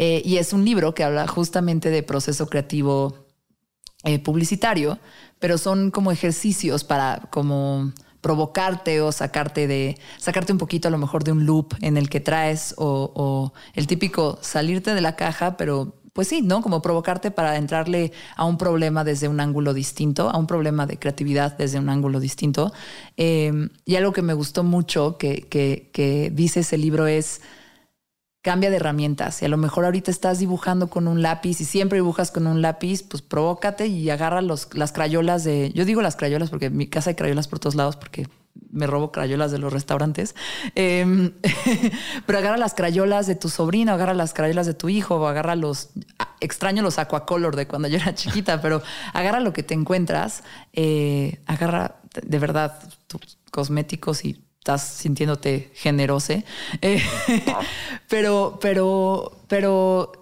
[0.02, 3.26] Eh, y es un libro que habla justamente de proceso creativo
[4.02, 4.98] eh, publicitario,
[5.38, 10.96] pero son como ejercicios para como provocarte o sacarte de sacarte un poquito a lo
[10.96, 15.58] mejor de un loop en el que traes o, el típico salirte de la caja,
[15.58, 16.62] pero pues sí, ¿no?
[16.62, 20.98] Como provocarte para entrarle a un problema desde un ángulo distinto, a un problema de
[20.98, 22.72] creatividad desde un ángulo distinto.
[23.18, 23.52] Eh,
[23.84, 27.42] y algo que me gustó mucho que dice ese libro es
[28.42, 29.42] cambia de herramientas.
[29.42, 32.62] Y a lo mejor ahorita estás dibujando con un lápiz y siempre dibujas con un
[32.62, 35.72] lápiz, pues provócate y agarra los, las crayolas de.
[35.74, 38.28] Yo digo las crayolas porque en mi casa hay crayolas por todos lados porque
[38.70, 40.34] me robo crayolas de los restaurantes.
[40.74, 41.32] Eh,
[42.26, 45.54] pero agarra las crayolas de tu sobrino, agarra las crayolas de tu hijo, o agarra
[45.56, 45.90] los.
[46.40, 51.42] Extraño los aquacolor de cuando yo era chiquita, pero agarra lo que te encuentras, eh,
[51.46, 56.20] agarra de verdad tus cosméticos y estás sintiéndote generoso.
[56.82, 57.02] Eh,
[58.08, 60.12] pero, pero, pero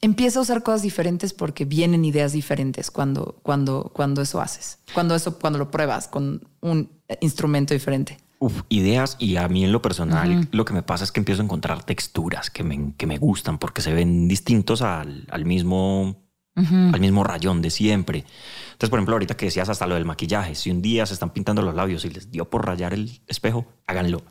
[0.00, 5.14] empieza a usar cosas diferentes porque vienen ideas diferentes cuando, cuando, cuando eso haces, cuando
[5.14, 8.18] eso, cuando lo pruebas con un instrumento diferente.
[8.38, 11.42] Uf, ideas y a mí en lo personal lo que me pasa es que empiezo
[11.42, 16.29] a encontrar texturas que me, que me gustan porque se ven distintos al, al mismo
[16.54, 18.24] al mismo rayón de siempre.
[18.72, 21.30] Entonces, por ejemplo, ahorita que decías hasta lo del maquillaje, si un día se están
[21.30, 24.22] pintando los labios y les dio por rayar el espejo, háganlo.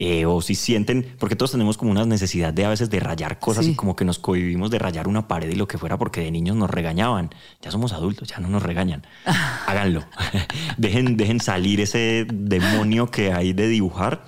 [0.00, 3.40] Eh, o si sienten, porque todos tenemos como una necesidad de a veces de rayar
[3.40, 6.20] cosas y como que nos cohibimos de rayar una pared y lo que fuera porque
[6.20, 7.30] de niños nos regañaban.
[7.60, 9.04] Ya somos adultos, ya no nos regañan.
[9.66, 10.04] Háganlo.
[10.76, 14.24] dejen, dejen salir ese demonio que hay de dibujar.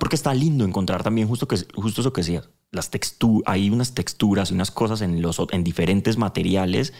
[0.00, 2.50] Porque está lindo encontrar también justo, que, justo eso que decías.
[2.72, 6.92] Las texturas, hay unas texturas y unas cosas en, los, en diferentes materiales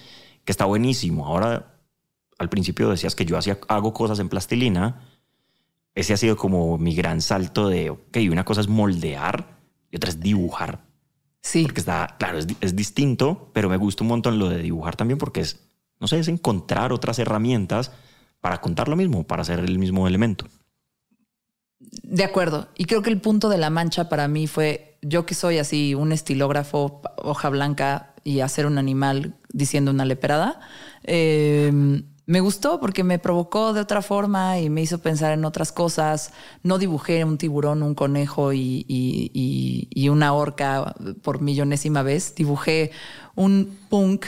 [0.45, 1.27] que está buenísimo.
[1.27, 1.75] Ahora,
[2.39, 5.09] al principio decías que yo hacía, hago cosas en plastilina
[5.95, 9.59] ese ha sido como mi gran salto de, ok, una cosa es moldear
[9.91, 10.85] y otra es dibujar.
[11.43, 11.65] Sí.
[11.65, 15.41] Porque está, claro, es, distinto, pero me gusta un montón lo de dibujar también porque
[15.41, 15.61] es,
[16.01, 17.93] no sé, es encontrar otras herramientas
[18.41, 20.47] para contar lo mismo, para hacer el mismo elemento.
[21.79, 22.69] De acuerdo.
[22.77, 25.95] Y creo que el punto de la mancha para mí fue, yo que soy así
[25.95, 30.61] un estilógrafo, hoja blanca y hacer un animal diciendo una leperada,
[31.05, 35.73] eh, me gustó porque me provocó de otra forma y me hizo pensar en otras
[35.73, 36.33] cosas.
[36.63, 42.35] No dibujé un tiburón, un conejo y, una orca por millonésima vez.
[42.35, 42.93] Dibujé
[43.35, 44.27] un punk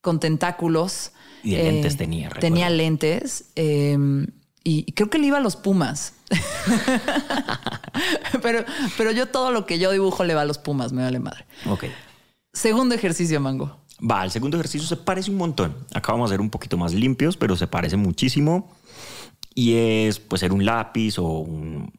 [0.00, 1.12] con tentáculos.
[1.42, 2.30] Y lentes eh, tenía.
[2.30, 3.50] Tenía lentes.
[3.56, 4.26] Em,
[4.64, 6.14] y creo que le iba a los pumas.
[8.42, 8.64] pero,
[8.96, 11.44] pero yo todo lo que yo dibujo le va a los pumas, me vale madre.
[11.66, 11.84] Ok.
[12.54, 13.76] Segundo ejercicio, Mango.
[14.10, 15.76] Va, el segundo ejercicio se parece un montón.
[15.92, 18.72] Acá vamos a ser un poquito más limpios, pero se parece muchísimo.
[19.54, 21.92] Y es, pues, ser un lápiz o un...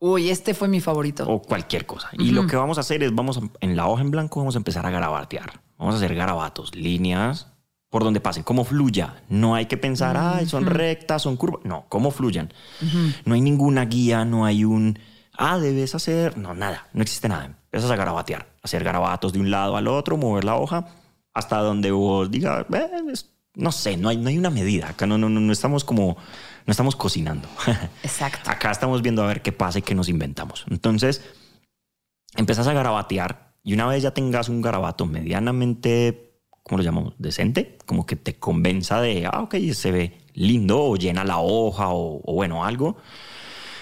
[0.00, 1.28] Uy, este fue mi favorito.
[1.28, 2.08] O cualquier cosa.
[2.18, 4.58] Y lo que vamos a hacer es, vamos en la hoja en blanco, vamos a
[4.58, 5.60] empezar a garabatear.
[5.78, 7.53] Vamos a hacer garabatos, líneas
[7.94, 9.22] por donde pasen, cómo fluya.
[9.28, 11.60] No hay que pensar, ay, son rectas, son curvas.
[11.64, 12.52] No, cómo fluyan.
[13.24, 14.98] No hay ninguna guía, no hay un,
[15.38, 16.36] ah, debes hacer.
[16.36, 17.44] No, nada, no existe nada.
[17.44, 20.88] Empiezas a garabatear, hacer garabatos de un lado al otro, mover la hoja
[21.34, 22.66] hasta donde vos digas,
[23.54, 24.88] no sé, no hay, no hay una medida.
[24.88, 26.16] Acá no, no, no estamos como,
[26.66, 27.48] no estamos cocinando.
[28.02, 28.50] Exacto.
[28.50, 30.66] Acá estamos viendo a ver qué pasa y qué nos inventamos.
[30.68, 31.22] Entonces,
[32.34, 36.33] empezás a garabatear y una vez ya tengas un garabato medianamente,
[36.64, 37.14] ¿cómo lo llamamos?
[37.18, 41.90] Decente, como que te convenza de, ah, ok, se ve lindo o llena la hoja
[41.90, 42.96] o, o bueno, algo.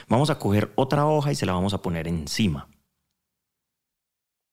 [0.08, 2.68] Vamos a coger otra hoja y se la vamos a poner encima.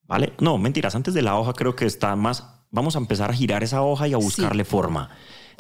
[0.04, 0.34] ¿Vale?
[0.40, 3.64] No, mentiras, antes de la hoja creo que está más vamos a empezar a girar
[3.64, 5.10] esa hoja y a buscarle forma.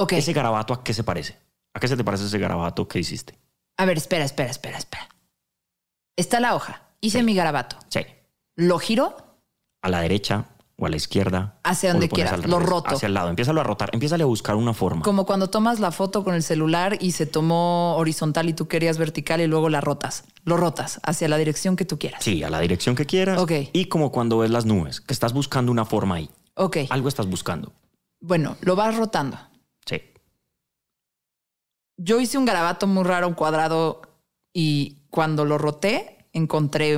[0.09, 1.37] ¿Ese garabato a qué se parece?
[1.73, 3.37] ¿A qué se te parece ese garabato que hiciste?
[3.77, 5.09] A ver, espera, espera, espera, espera.
[6.15, 6.83] Está la hoja.
[7.01, 7.77] Hice mi garabato.
[7.89, 8.01] Sí.
[8.55, 9.15] ¿Lo giro?
[9.81, 10.45] A la derecha
[10.79, 11.59] o a la izquierda.
[11.63, 12.45] Hacia donde quieras.
[12.47, 12.95] Lo roto.
[12.95, 13.29] Hacia el lado.
[13.29, 13.89] Empieza a rotar.
[13.93, 15.01] Empieza a buscar una forma.
[15.01, 18.97] Como cuando tomas la foto con el celular y se tomó horizontal y tú querías
[18.97, 20.23] vertical y luego la rotas.
[20.45, 22.23] Lo rotas hacia la dirección que tú quieras.
[22.23, 23.39] Sí, a la dirección que quieras.
[23.39, 23.51] Ok.
[23.73, 26.29] Y como cuando ves las nubes, que estás buscando una forma ahí.
[26.55, 26.77] Ok.
[26.89, 27.73] Algo estás buscando.
[28.21, 29.37] Bueno, lo vas rotando.
[29.85, 30.01] Sí.
[31.97, 34.01] Yo hice un garabato muy raro, un cuadrado,
[34.53, 36.97] y cuando lo roté, encontré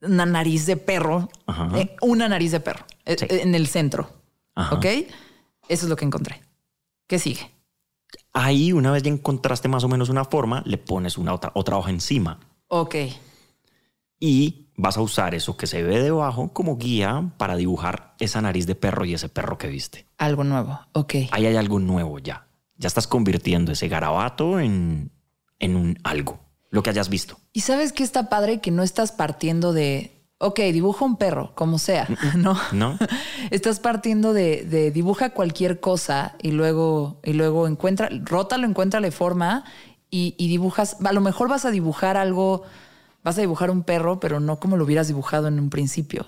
[0.00, 1.28] una nariz de perro.
[1.74, 4.10] Eh, una nariz de perro eh, en el centro.
[4.72, 4.84] ¿Ok?
[4.84, 6.42] Eso es lo que encontré.
[7.06, 7.50] ¿Qué sigue?
[8.32, 11.76] Ahí, una vez ya encontraste más o menos una forma, le pones una otra, otra
[11.76, 12.40] hoja encima.
[12.68, 12.96] Ok.
[14.20, 18.66] Y vas a usar eso que se ve debajo como guía para dibujar esa nariz
[18.66, 20.06] de perro y ese perro que viste.
[20.18, 21.14] Algo nuevo, ok.
[21.30, 22.48] Ahí hay algo nuevo ya.
[22.76, 25.10] Ya estás convirtiendo ese garabato en,
[25.58, 27.38] en un algo, lo que hayas visto.
[27.52, 31.78] Y sabes que está padre que no estás partiendo de, ok, dibuja un perro, como
[31.78, 32.56] sea, ¿no?
[32.72, 32.98] No.
[33.50, 39.64] estás partiendo de, de, dibuja cualquier cosa y luego, y luego encuentra, rótalo, encuéntrale forma
[40.10, 42.64] y, y dibujas, a lo mejor vas a dibujar algo
[43.22, 46.26] vas a dibujar un perro, pero no como lo hubieras dibujado en un principio.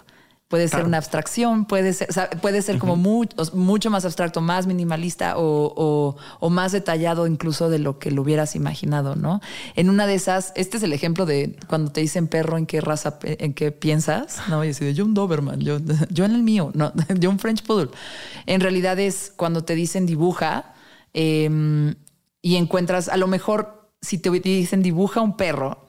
[0.50, 2.08] Puede ser una abstracción, puede ser,
[2.42, 6.16] puede ser como mucho más abstracto, más minimalista o,
[6.50, 9.40] más detallado incluso de lo que lo hubieras imaginado, ¿no?
[9.76, 12.80] En una de esas, este es el ejemplo de cuando te dicen perro, ¿en qué
[12.80, 14.42] raza, en qué piensas?
[14.48, 15.78] No, y así yo un Doberman, yo,
[16.10, 17.90] yo en el mío, no, yo un French Poodle.
[18.46, 20.74] En realidad es cuando te dicen dibuja
[21.14, 21.94] em,
[22.42, 25.86] y encuentras, a lo mejor si te dicen dibuja un perro,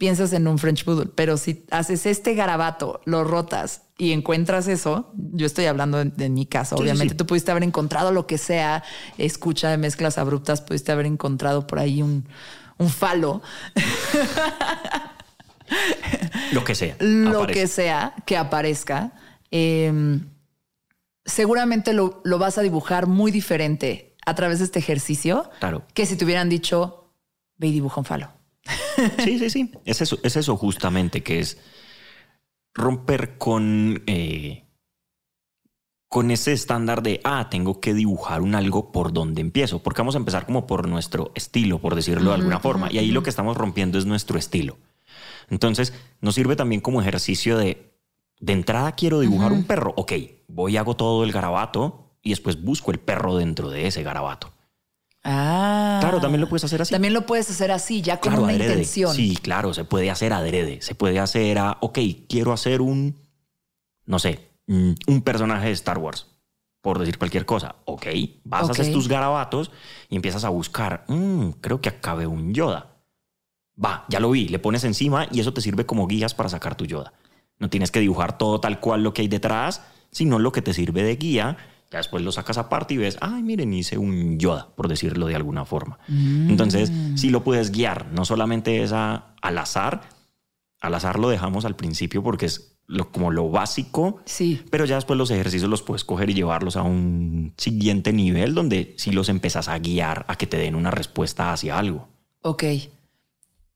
[0.00, 5.12] piensas en un French Poodle, pero si haces este garabato, lo rotas y encuentras eso,
[5.14, 8.82] yo estoy hablando de, mi caso, obviamente tú pudiste haber encontrado lo que sea,
[9.18, 12.26] escucha de mezclas abruptas, pudiste haber encontrado por ahí un,
[12.78, 13.42] un falo.
[16.52, 16.96] lo que sea.
[16.98, 19.12] Lo que sea que aparezca.
[19.50, 20.30] Em,
[21.26, 25.82] seguramente lo, lo vas a dibujar muy diferente a través de este ejercicio Claro.
[25.92, 27.12] que si te hubieran dicho,
[27.58, 28.39] ve y dibuja un falo.
[29.24, 29.72] Sí, sí, sí.
[29.84, 31.58] Es eso, es eso justamente, que es
[32.74, 34.64] romper con, eh,
[36.08, 40.14] con ese estándar de, ah, tengo que dibujar un algo por donde empiezo, porque vamos
[40.14, 43.30] a empezar como por nuestro estilo, por decirlo de alguna forma, y ahí lo que
[43.30, 44.78] estamos rompiendo es nuestro estilo.
[45.48, 47.92] Entonces, nos sirve también como ejercicio de,
[48.38, 50.12] de entrada quiero dibujar un perro, ok,
[50.48, 54.52] voy y hago todo el garabato y después busco el perro dentro de ese garabato.
[55.22, 55.98] Ah.
[56.00, 56.92] Claro, también lo puedes hacer así.
[56.92, 58.70] También lo puedes hacer así, ya con Claro, una adrede.
[58.72, 59.14] intención.
[59.14, 60.80] Sí, claro, se puede hacer adrede.
[60.82, 63.18] Se puede hacer a, ok, quiero hacer un,
[64.06, 66.26] no sé, mm, un personaje de Star Wars,
[66.80, 67.76] por decir cualquier cosa.
[67.84, 68.06] Ok,
[68.44, 68.70] vas, Ok.
[68.70, 69.70] haces tus garabatos
[70.08, 72.96] y empiezas a buscar, "Mm, creo que acá veo un Yoda.
[73.82, 76.74] Va, ya lo vi, le pones encima y eso te sirve como guías para sacar
[76.76, 77.12] tu Yoda.
[77.58, 80.72] No tienes que dibujar todo tal cual lo que hay detrás, sino lo que te
[80.74, 81.56] sirve de guía.
[81.90, 85.34] Ya después lo sacas aparte y ves, ay, miren, hice un Yoda, por decirlo de
[85.34, 85.98] alguna forma.
[86.08, 90.02] Entonces, sí lo puedes guiar, no solamente es a- al azar.
[90.80, 94.62] Al azar lo dejamos al principio porque es lo, como lo básico, Sí.
[94.70, 98.94] pero ya después los ejercicios los puedes coger y llevarlos a un siguiente nivel donde
[98.96, 102.08] sí los empezás a guiar a que te den una respuesta hacia algo.
[102.42, 102.64] Ok.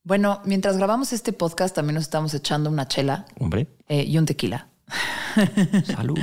[0.04, 4.26] Bueno, mientras grabamos este podcast también nos estamos echando una chela Hombre, eh, y un
[4.26, 4.68] tequila.
[5.84, 6.18] salud.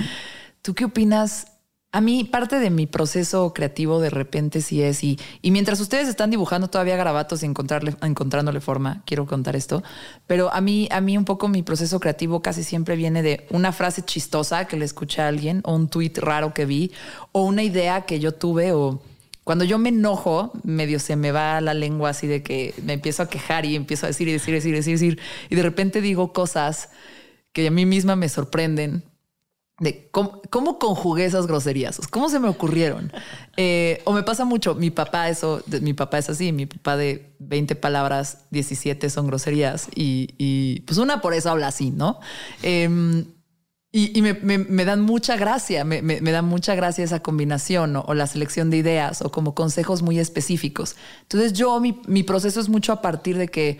[0.62, 1.48] ¿Tú qué opinas?
[1.94, 6.08] A mí, parte de mi proceso creativo de repente sí es, y, y mientras ustedes
[6.08, 9.84] están dibujando todavía garabatos y encontrarle, encontrándole forma, quiero contar esto,
[10.26, 13.74] pero a mí, a mí un poco mi proceso creativo casi siempre viene de una
[13.74, 16.94] frase chistosa que le escuché a alguien, o un tweet raro que vi,
[17.34, 19.02] o una idea que yo tuve, o
[19.44, 23.24] cuando yo me enojo, medio se me va la lengua así de que me empiezo
[23.24, 26.32] a quejar y empiezo a decir y decir, decir, decir, decir, y de repente digo
[26.32, 26.88] cosas
[27.52, 29.04] que a mí misma me sorprenden
[29.82, 33.12] de cómo, cómo conjugué esas groserías, cómo se me ocurrieron.
[33.58, 37.34] Eh, o me pasa mucho, mi papá, eso, mi papá es así, mi papá de
[37.40, 42.20] 20 palabras, 17 son groserías y, pues una por eso habla así, ¿no?
[42.62, 43.26] Em,
[43.92, 48.70] y, me, dan mucha gracia, me, me, da mucha gracia esa combinación o, la selección
[48.70, 50.96] de ideas o como consejos muy específicos.
[51.24, 53.80] Entonces yo, mi proceso es mucho a partir de que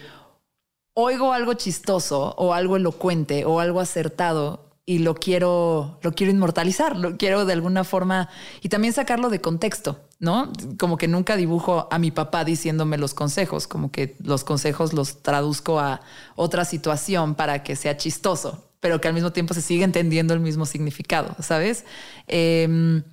[0.96, 6.98] oigo algo chistoso o algo elocuente o algo acertado y lo quiero, lo quiero inmortalizar,
[6.98, 8.30] lo quiero de alguna forma
[8.62, 10.52] y también sacarlo de contexto, ¿no?
[10.80, 15.22] Como que nunca dibujo a mi papá diciéndome los consejos, como que los consejos los
[15.22, 16.02] traduzco a
[16.36, 20.40] otra situación para que sea chistoso, pero que al mismo tiempo se sigue entendiendo el
[20.40, 21.86] mismo significado, ¿sabes?
[22.28, 23.04] Em,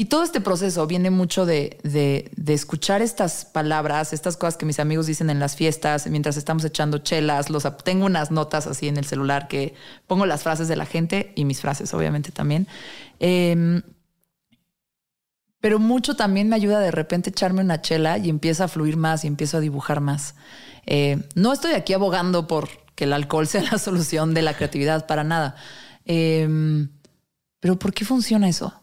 [0.00, 4.80] y todo este proceso viene mucho de, de- escuchar estas palabras, estas cosas que mis
[4.80, 7.50] amigos dicen en las fiestas, mientras estamos echando chelas.
[7.50, 9.74] Los, tengo unas notas así en el celular que
[10.06, 12.66] pongo las frases de la gente y mis frases, obviamente también.
[13.18, 13.82] Em,
[15.60, 19.24] pero mucho también me ayuda de repente echarme una chela y empieza a fluir más
[19.24, 20.34] y empiezo a dibujar más.
[20.86, 25.06] Eh, no estoy aquí abogando por que el alcohol sea la solución de la creatividad
[25.06, 25.56] para nada.
[26.06, 26.88] Em,
[27.60, 28.79] pero ¿por qué funciona eso?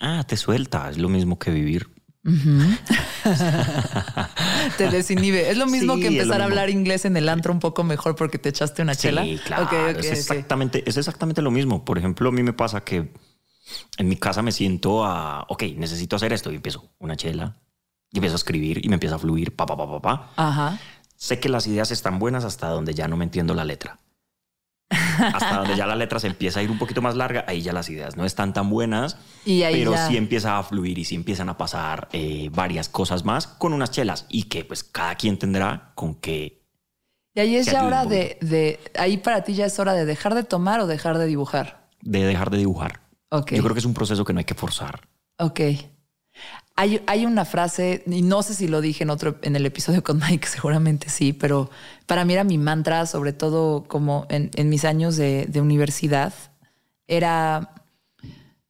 [0.00, 1.88] Ah, te suelta, es lo mismo que vivir.
[4.76, 5.50] te desinhibe.
[5.50, 8.16] Es lo mismo Sí, que empezar a hablar inglés en el antro un poco mejor
[8.16, 9.24] porque te echaste una chela.
[9.24, 9.68] Sí, claro.
[9.98, 11.84] Es, exactamente, es exactamente lo mismo.
[11.84, 13.12] Por ejemplo, a mí me pasa que
[13.96, 17.56] en mi casa me siento a, ok, necesito hacer esto y empiezo una chela
[18.10, 20.32] y empiezo a escribir y me empieza a fluir, pa, pa, pa, pa, pa.
[20.36, 20.78] Ajá.
[21.16, 24.00] Sé que las ideas están buenas hasta donde ya no me entiendo la letra.
[24.90, 27.72] Hasta donde ya la letra se empieza a ir un poquito más larga, ahí ya
[27.72, 31.04] las ideas no están tan buenas, Y ahí pero ya- sí empieza a fluir y
[31.04, 35.14] sí empiezan a pasar eh, varias cosas más con unas chelas y que pues cada
[35.14, 36.62] quien tendrá con qué.
[37.34, 38.80] Y ahí es ya hora de, de.
[38.98, 41.88] Ahí para ti ya es hora de dejar de tomar o dejar de dibujar.
[42.02, 43.00] de dejar de dibujar.
[43.30, 43.52] Ok.
[43.52, 45.06] Yo creo que es un proceso que no hay que forzar.
[45.38, 45.60] Ok.
[46.82, 50.18] Hay, una frase, y no sé si lo dije en otro, en el episodio con
[50.18, 51.68] Mike, seguramente sí, pero
[52.06, 56.32] para mí era mi mantra, sobre todo como en, en mis años de, de universidad,
[57.06, 57.74] era,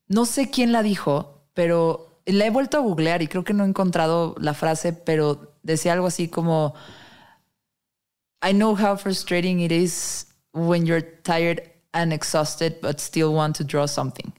[0.09, 3.63] no sé quién la dijo, pero la he vuelto a googlear y creo que no
[3.63, 6.75] he encontrado la frase, pero decía algo así como,
[8.43, 11.63] I know how frustrating it is when you're tired
[11.93, 14.33] and exhausted, but still want to draw something.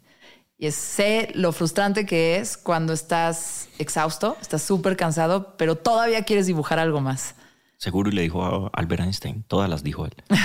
[0.62, 6.45] Y sé lo frustrante que es cuando estás exhausto, estás súper cansado, pero todavía quieres
[6.45, 7.34] dibujar algo más.
[7.78, 10.14] Seguro y le dijo a Albert Einstein, todas las dijo él.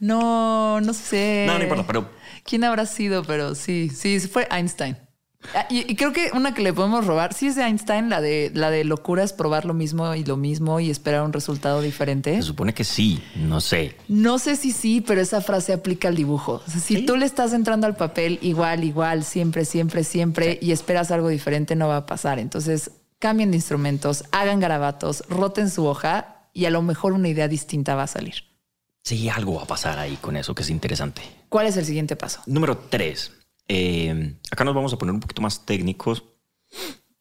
[0.00, 1.44] No, no sé.
[1.46, 2.08] No, no importa, pero
[2.44, 3.24] ¿Quién habrá sido?
[3.24, 4.96] Pero sí, sí, fue Einstein.
[5.54, 8.20] Ah, y, y creo que una que le podemos robar, sí es de Einstein, la
[8.20, 11.80] de la de locura es probar lo mismo y lo mismo y esperar un resultado
[11.80, 12.34] diferente.
[12.36, 13.96] Se supone que sí, no sé.
[14.08, 16.62] No sé si sí, pero esa frase aplica al dibujo.
[16.66, 17.06] O sea, si Sí.
[17.06, 21.76] tú le estás entrando al papel igual, igual, siempre, siempre, siempre y esperas algo diferente,
[21.76, 22.38] no va a pasar.
[22.40, 27.46] Entonces, cambien de instrumentos, hagan garabatos, roten su hoja y a lo mejor una idea
[27.46, 28.42] distinta va a salir.
[29.04, 31.22] Sí, algo va a pasar ahí con eso que es interesante.
[31.48, 32.42] ¿Cuál es el siguiente paso?
[32.46, 33.32] Número tres.
[33.68, 36.24] Eh, acá nos vamos a poner un poquito más técnicos.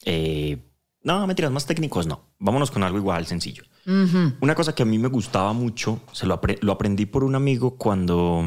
[0.06, 0.58] Eh,
[1.04, 2.22] no, mentiras, más técnicos no.
[2.40, 3.64] Vámonos con algo igual sencillo.
[4.42, 7.36] Una cosa que a mí me gustaba mucho, se lo, apre- lo aprendí por un
[7.36, 8.44] amigo cuando,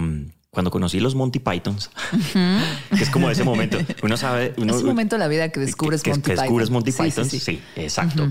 [0.50, 1.90] cuando conocí los Monty Pythons,
[2.34, 3.78] que es como ese momento.
[4.02, 6.68] Uno sabe, uno, es un momento de la vida que descubres que, Monty que descubres
[6.68, 6.74] Python.
[6.74, 7.24] Monty Sí, Python.
[7.24, 7.40] sí.
[7.40, 8.30] Sí, exacto.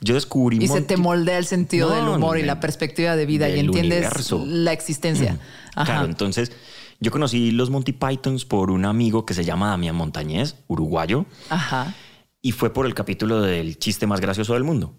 [0.00, 3.26] Yo descubrí Y se te moldea el sentido No, del humor y la perspectiva de
[3.26, 4.42] vida y entiendes universo.
[4.46, 5.38] la existencia.
[5.74, 5.84] Ajá.
[5.84, 6.52] Claro, entonces
[7.00, 11.94] yo conocí los Monty Pythons por un amigo que se llama Damián Montañez, uruguayo, Ajá.
[12.42, 14.94] y fue por el capítulo del chiste más gracioso del mundo.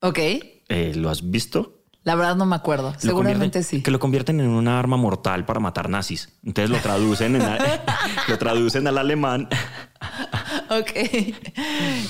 [0.00, 0.18] Ok.
[0.18, 1.84] Eh, ¿Lo has visto?
[2.04, 2.92] La verdad no me acuerdo.
[2.92, 3.82] Lo Seguramente sí.
[3.82, 6.28] Que lo convierten en una arma mortal para matar nazis.
[6.44, 7.42] Entonces lo traducen, en
[8.28, 9.48] lo traducen al alemán.
[10.68, 10.90] Ok.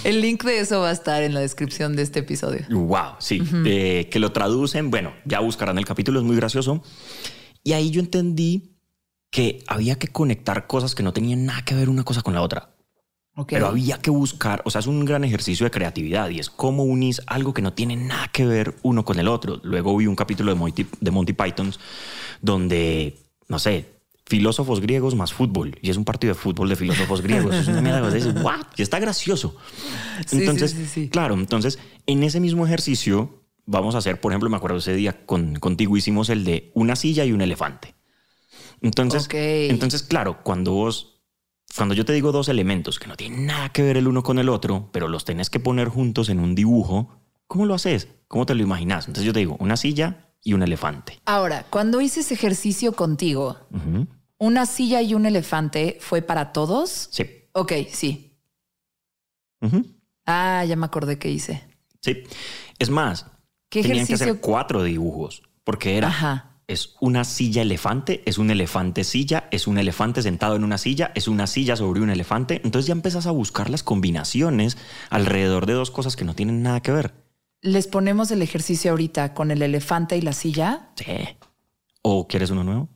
[0.02, 2.66] El link de eso va a estar en la descripción de este episodio.
[2.70, 3.40] Wow, sí.
[3.64, 4.90] Eh, que lo traducen.
[4.90, 6.82] Bueno, ya buscarán el capítulo, es muy gracioso.
[7.62, 8.73] Y ahí yo entendí
[9.34, 12.40] que había que conectar cosas que no tenían nada que ver una cosa con la
[12.40, 12.70] otra.
[13.48, 16.84] Pero había que buscar, o sea, es un gran ejercicio de creatividad y es cómo
[16.84, 19.58] unís algo que no tiene nada que ver uno con el otro.
[19.64, 21.80] Luego vi un capítulo de Monty, de Monty Pythons
[22.42, 23.18] donde,
[23.48, 23.86] no sé,
[24.24, 27.56] filósofos griegos más fútbol y es un partido de fútbol de filósofos griegos.
[27.56, 29.56] Es una mierda que dices, "What?", Y está gracioso.
[30.30, 31.08] Entonces, sí, sí, sí.
[31.08, 35.26] claro, entonces en ese mismo ejercicio vamos a hacer, por ejemplo, me acuerdo ese día
[35.26, 37.93] con, contigo hicimos el de una silla y un elefante.
[38.84, 41.14] Entonces, entonces, claro, cuando vos
[41.76, 44.38] cuando yo te digo dos elementos que no tienen nada que ver el uno con
[44.38, 48.08] el otro, pero los tenés que poner juntos en un dibujo, ¿cómo lo haces?
[48.28, 49.08] ¿Cómo te lo imaginas?
[49.08, 51.20] Entonces yo te digo una silla y un elefante.
[51.24, 53.58] Ahora, cuando hice ese ejercicio contigo.
[54.36, 57.08] ¿una silla y un elefante fue para todos?
[57.10, 57.48] Sí.
[57.52, 58.38] Ok, sí.
[60.26, 61.64] Ah, ya me acordé que hice.
[62.00, 62.24] Sí.
[62.78, 63.26] Es más,
[63.70, 66.53] ¿Qué tenían que hacer cuatro dibujos porque era Ajá.
[66.66, 71.12] Es una silla elefante, es un elefante silla, es un elefante sentado en una silla,
[71.14, 72.60] es una silla sobre un elefante.
[72.64, 74.76] Entonces ya empiezas a buscar las combinaciones
[75.10, 77.14] alrededor de dos cosas que no tienen nada que ver.
[77.60, 80.90] Les ponemos el ejercicio ahorita con el elefante y la silla.
[80.96, 81.36] Sí.
[82.02, 82.88] ¿O quieres uno nuevo?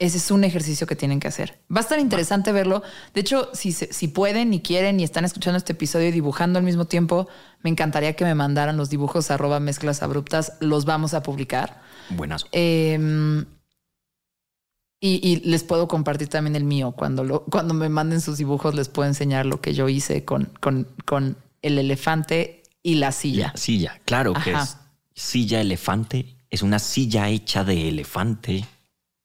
[0.00, 1.60] Ese es un ejercicio que tienen que hacer.
[1.74, 2.84] Va a estar interesante verlo.
[3.14, 6.64] De hecho, si, si pueden y quieren y están escuchando este episodio y dibujando al
[6.64, 7.26] mismo tiempo,
[7.62, 10.52] me encantaría que me mandaran los dibujos arroba mezclas abruptas.
[10.60, 11.82] Los vamos a publicar.
[12.10, 12.46] Buenazo.
[12.52, 13.44] Eh,
[15.00, 16.92] y, y les puedo compartir también el mío.
[16.92, 20.46] Cuando, lo, cuando me manden sus dibujos, les puedo enseñar lo que yo hice con,
[20.60, 23.52] con, con el elefante y la silla.
[23.54, 24.76] La silla, claro que es
[25.14, 28.64] silla elefante, es una silla hecha de elefante,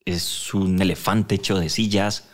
[0.05, 2.25] es un elefante hecho de sillas,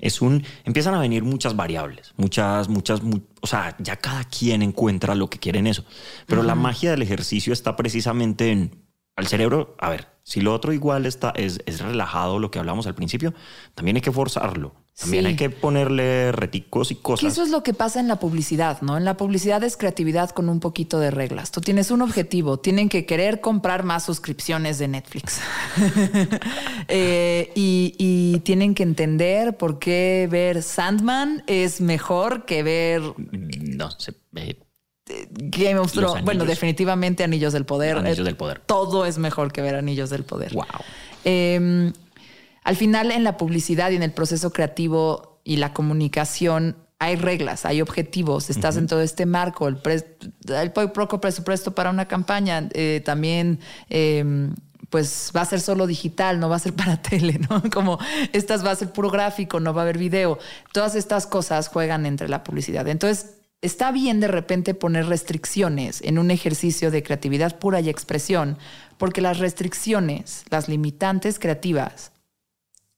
[0.00, 4.62] es un empiezan a venir muchas variables, muchas muchas mu- o sea, ya cada quien
[4.62, 5.84] encuentra lo que quiere en eso.
[6.26, 8.87] Pero la magia del ejercicio está precisamente en
[9.18, 12.86] al cerebro, a ver, si lo otro igual está es, es relajado lo que hablamos
[12.86, 13.34] al principio,
[13.74, 14.74] también hay que forzarlo.
[14.96, 15.28] También Sí.
[15.28, 17.32] hay que ponerle reticos y Que cosas.
[17.32, 18.96] eso es lo que pasa en la publicidad, ¿no?
[18.96, 21.52] En la publicidad es creatividad con un poquito de reglas.
[21.52, 25.40] Tú tienes un objetivo, tienen que querer comprar más suscripciones de Netflix.
[26.90, 33.02] Eh, y, y tienen que entender por qué ver Sandman es mejor que ver
[33.60, 34.58] No sé, eh,
[35.30, 36.24] Game of Thrones.
[36.24, 37.96] Bueno, definitivamente Anillos del Poder.
[37.98, 38.60] Anillos Eh, del Poder.
[38.66, 40.52] Todo es mejor que ver Anillos del Poder.
[40.54, 40.64] wow.
[41.24, 41.92] Eh,
[42.64, 47.64] al final, en la publicidad y en el proceso creativo y la comunicación, hay reglas,
[47.64, 48.50] hay objetivos.
[48.50, 50.04] Estás en todo este marco, el, pre-
[50.48, 52.68] el poco presupuesto para una campaña.
[52.74, 54.50] eh, también, eh,
[54.90, 57.62] pues va a ser solo digital, no va a ser para tele, ¿no?
[57.72, 57.98] Como
[58.32, 60.38] estas va a ser puro gráfico, no va a haber video.
[60.72, 62.86] Todas estas cosas juegan entre la publicidad.
[62.88, 68.56] Entonces, está bien de repente poner restricciones en un ejercicio de creatividad pura y expresión,
[68.98, 72.12] porque las restricciones, las limitantes creativas,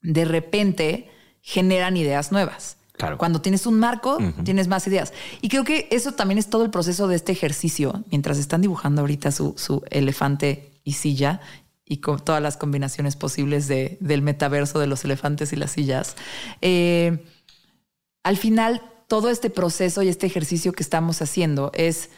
[0.02, 1.11] de repente
[1.42, 2.76] generan ideas nuevas.
[2.92, 3.16] Claro.
[3.16, 5.14] Cuando tienes un marco, tienes más ideas.
[5.40, 9.00] Y creo que eso también es todo el proceso de este ejercicio, mientras están dibujando
[9.00, 11.40] ahorita su, su elefante y silla
[11.86, 16.14] y con todas las combinaciones posibles de- del metaverso de los elefantes y las sillas.
[16.61, 17.24] Eh,
[18.22, 22.11] al final, todo este proceso y este ejercicio que estamos haciendo es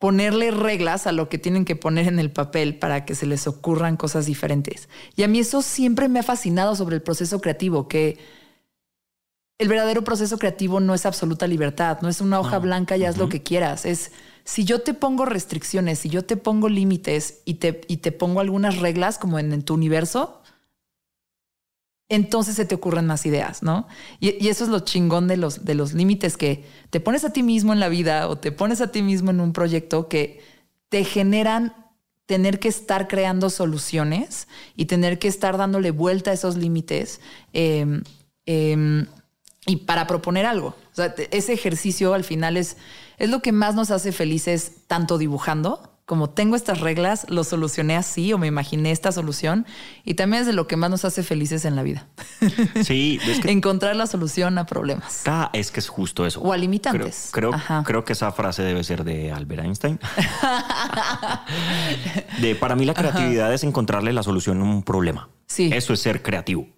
[0.00, 3.46] ponerle reglas a lo que tienen que poner en el papel para que se les
[3.46, 4.88] ocurran cosas diferentes.
[5.14, 8.18] Y a mí eso siempre me ha fascinado sobre el proceso creativo, que
[9.58, 13.16] el verdadero proceso creativo no es absoluta libertad, no es una hoja blanca y haz
[13.16, 13.86] lo que quieras.
[13.86, 14.10] Es
[14.42, 18.40] si yo te pongo restricciones, si yo te pongo límites y te, y te pongo
[18.40, 20.42] algunas reglas como en, tu universo,
[22.08, 23.86] entonces se te ocurren más ideas, ¿no?
[24.20, 27.42] Y, eso es lo chingón de los, de los límites que te pones a ti
[27.42, 30.40] mismo en la vida o te pones a ti mismo en un proyecto que
[30.88, 31.74] te generan
[32.26, 37.20] tener que estar creando soluciones y tener que estar dándole vuelta a esos límites.
[37.52, 38.02] Em,
[38.46, 39.06] em,
[39.66, 40.68] y para proponer algo.
[40.68, 42.76] O sea, ese ejercicio al final es,
[43.18, 47.96] es lo que más nos hace felices, tanto dibujando como tengo estas reglas, lo solucioné
[47.96, 49.64] así o me imaginé esta solución
[50.04, 52.06] y también es de lo que más nos hace felices en la vida.
[52.82, 55.22] Sí, es que encontrar la solución a problemas.
[55.26, 56.40] Ah, es que es justo eso.
[56.42, 57.30] O a limitantes.
[57.32, 57.52] Creo,
[57.84, 59.98] creo, que esa frase debe ser de Albert Einstein.
[62.40, 65.30] de para mí la creatividad es encontrarle la solución a un problema.
[65.46, 65.70] Sí.
[65.72, 66.68] Eso es ser creativo.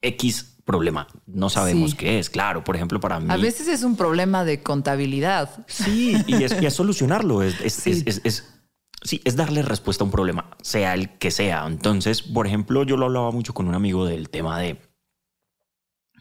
[0.00, 1.08] X problema.
[1.26, 2.64] No sabemos qué es, claro.
[2.64, 3.26] Por ejemplo, para mí.
[3.30, 5.64] A veces es un problema de contabilidad.
[5.66, 7.42] Sí, y es, solucionarlo.
[7.42, 9.20] Es, sí.
[9.24, 11.66] es, darle respuesta a un problema, sea el que sea.
[11.66, 14.80] Entonces, por ejemplo, yo lo hablaba mucho con un amigo del tema de.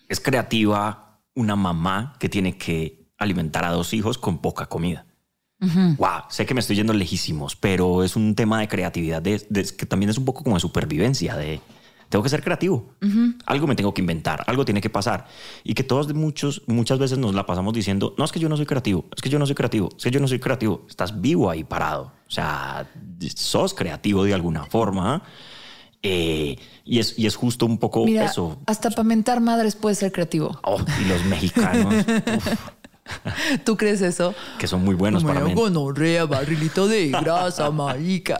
[0.09, 5.05] Es creativa una mamá que tiene que alimentar a dos hijos con poca comida.
[5.59, 10.09] Wow, sé que me estoy yendo lejísimos, pero es un tema de creatividad que también
[10.09, 11.61] es un poco como de supervivencia, de
[12.11, 12.93] tengo que ser creativo.
[13.45, 15.25] Algo me tengo que inventar, algo tiene que pasar.
[15.63, 18.57] Y que todos muchos, muchas veces nos la pasamos diciendo, no es que yo no
[18.57, 20.85] soy creativo, es que yo no soy creativo, es que yo no soy creativo.
[20.89, 22.11] Estás vivo ahí parado.
[22.27, 22.85] O sea,
[23.33, 25.23] sos creativo de alguna forma.
[26.03, 28.59] Eh, y, es, y es justo un poco eso.
[28.65, 30.59] Hasta para mentar madres puede ser creativo.
[30.63, 32.05] Oh, y los mexicanos.
[33.65, 34.33] ¿Tú crees eso?
[34.57, 35.53] Que son muy buenos para mí.
[35.53, 38.37] gonorrea, barrilito de grasa, marica.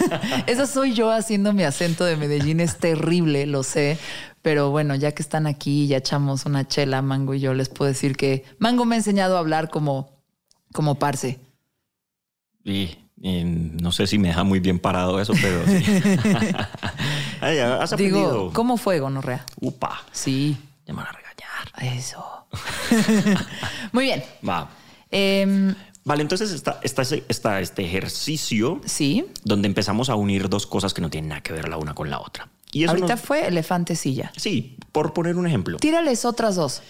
[0.46, 2.60] Eso soy yo haciendo mi acento de Medellín.
[2.60, 3.98] Es terrible, lo sé.
[4.42, 7.88] Pero bueno, ya que están aquí, ya echamos una chela, Mango y yo, les puedo
[7.88, 10.10] decir que Mango me ha enseñado a hablar como,
[10.72, 11.40] como parce.
[12.62, 15.82] Y, no sé si me deja muy bien parado eso, pero sí.
[17.96, 19.46] Digo, ¿cómo fue, Gonorrea?
[19.60, 20.02] Upa.
[20.12, 20.58] Sí.
[20.86, 21.14] Ya me van
[21.80, 22.46] Eso.
[23.92, 24.24] Muy bien.
[24.46, 24.70] Va.
[25.10, 25.74] Em,
[26.04, 28.80] vale, entonces está, está, este ejercicio.
[28.84, 29.26] Sí.
[29.44, 32.10] Donde empezamos a unir dos cosas que no tienen nada que ver la una con
[32.10, 32.48] la otra.
[32.72, 34.32] Y Ahorita fue elefante silla.
[34.36, 35.78] Sí, por poner un ejemplo.
[35.78, 36.82] Tírales otras dos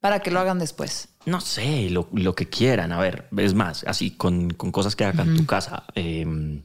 [0.00, 1.08] para que lo hagan después.
[1.26, 2.92] No sé, lo, que quieran.
[2.92, 5.84] A ver, es más, así con, cosas que hagan en tu casa.
[5.94, 6.62] Em,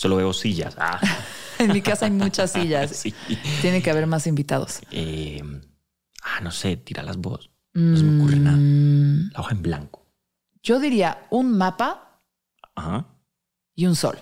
[0.00, 0.76] solo veo sillas.
[0.78, 0.98] Ah.
[1.58, 3.04] en mi casa hay muchas sillas.
[3.60, 4.80] Tiene que haber más invitados.
[4.90, 5.42] Eh,
[6.22, 7.50] Ah, no sé, tira las vos.
[7.72, 8.56] No se me ocurre nada.
[8.58, 9.30] Mm.
[9.32, 10.06] La hoja en blanco.
[10.62, 12.22] Yo diría un mapa
[13.74, 14.18] y un sol.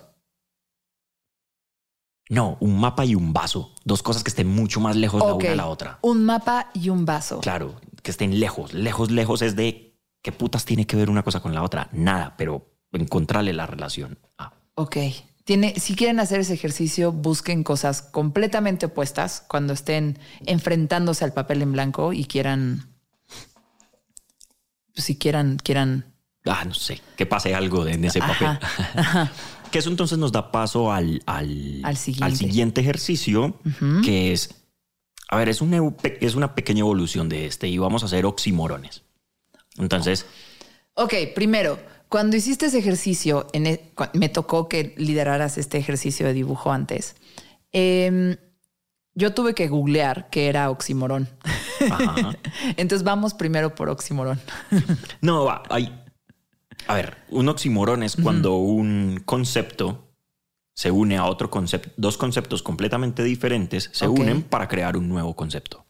[2.30, 3.74] No, un mapa y un vaso.
[3.84, 5.98] Dos cosas que estén mucho más lejos la una de la otra.
[6.02, 7.40] Un mapa y un vaso.
[7.40, 8.74] Claro, que estén lejos.
[8.74, 11.88] Lejos, lejos es de qué putas tiene que ver una cosa con la otra.
[11.92, 14.18] Nada, pero encontrarle la relación.
[14.36, 14.52] Ah.
[14.74, 14.96] Ok
[15.76, 21.72] si quieren hacer ese ejercicio, busquen cosas completamente opuestas cuando estén enfrentándose al papel en
[21.72, 22.94] blanco y quieran,
[24.94, 26.12] pues, si quieran, quieran.
[26.44, 28.58] Ah, no sé, que pase algo en ese papel.
[29.70, 32.82] que eso entonces nos da paso al, al, siguiente.
[32.82, 33.58] ejercicio,
[34.04, 34.54] que es,
[35.30, 39.02] a ver, es, un, es una pequeña evolución de este y vamos a hacer oximorones.
[39.78, 40.26] Entonces...
[40.94, 41.78] Ok, primero,
[42.08, 47.16] cuando hiciste ese ejercicio, e, me tocó que lideraras este ejercicio de dibujo antes.
[47.72, 48.36] Em,
[49.14, 51.28] yo tuve que googlear qué era oximorón.
[52.76, 54.40] Entonces vamos primero por oximorón.
[55.20, 55.92] no, va, hay.
[56.86, 60.08] A ver, un oximorón es cuando un concepto
[60.74, 65.34] se une a otro concepto, dos conceptos completamente diferentes se unen para crear un nuevo
[65.34, 65.84] concepto.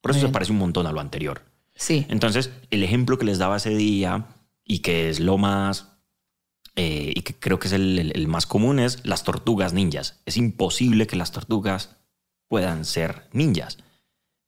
[0.00, 1.42] Por eso se parece un montón a lo anterior.
[1.74, 2.06] Sí.
[2.08, 4.26] Entonces, el ejemplo que les daba ese día
[4.64, 5.98] y que es lo más,
[6.76, 10.20] eh, y que creo que es el, más común, es las tortugas ninjas.
[10.26, 11.96] Es imposible que las tortugas
[12.48, 13.78] puedan ser ninjas,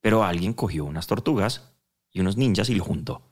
[0.00, 1.72] pero alguien cogió unas tortugas
[2.10, 3.22] y unos ninjas y lo juntó.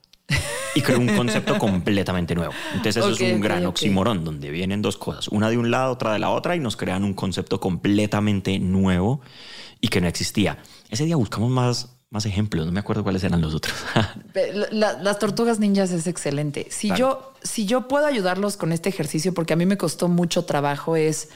[0.74, 2.54] Y creó un concepto completamente nuevo.
[2.70, 6.14] Entonces eso es un gran oxímoron donde vienen dos cosas, una de un lado, otra
[6.14, 9.20] de la otra, y nos crean un concepto completamente nuevo
[9.80, 10.58] y que no existía.
[10.88, 13.74] Ese día buscamos más más ejemplos, no me acuerdo cuáles eran los otros.
[14.70, 16.66] las tortugas ninjas es excelente.
[16.70, 20.44] Si yo, si yo puedo ayudarlos con este ejercicio, porque a mí me costó mucho
[20.44, 21.30] trabajo, es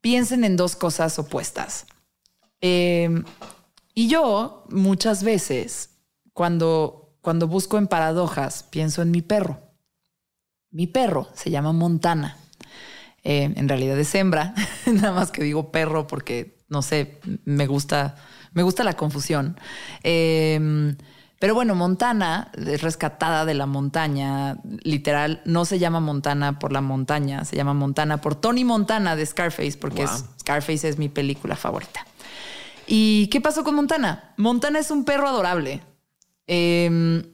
[0.00, 1.84] piensen en dos cosas opuestas.
[2.62, 3.22] Em,
[3.94, 5.90] y yo muchas veces,
[6.32, 9.60] cuando, cuando busco en paradojas, pienso en mi perro.
[10.70, 12.38] Mi perro se llama Montana.
[13.24, 14.54] Eh, en realidad es hembra,
[14.86, 18.16] nada más que digo perro porque no sé, me gusta,
[18.54, 19.58] me gusta la confusión.
[20.02, 20.96] Em,
[21.38, 26.80] pero bueno, Montana es rescatada de la montaña, literal, no se llama Montana por la
[26.80, 30.06] montaña, se llama Montana por Tony Montana de Scarface, porque
[30.38, 32.06] Scarface es mi película favorita.
[32.86, 34.34] ¿Y qué pasó con Montana?
[34.36, 35.82] Montana es un perro adorable.
[36.46, 37.24] Em,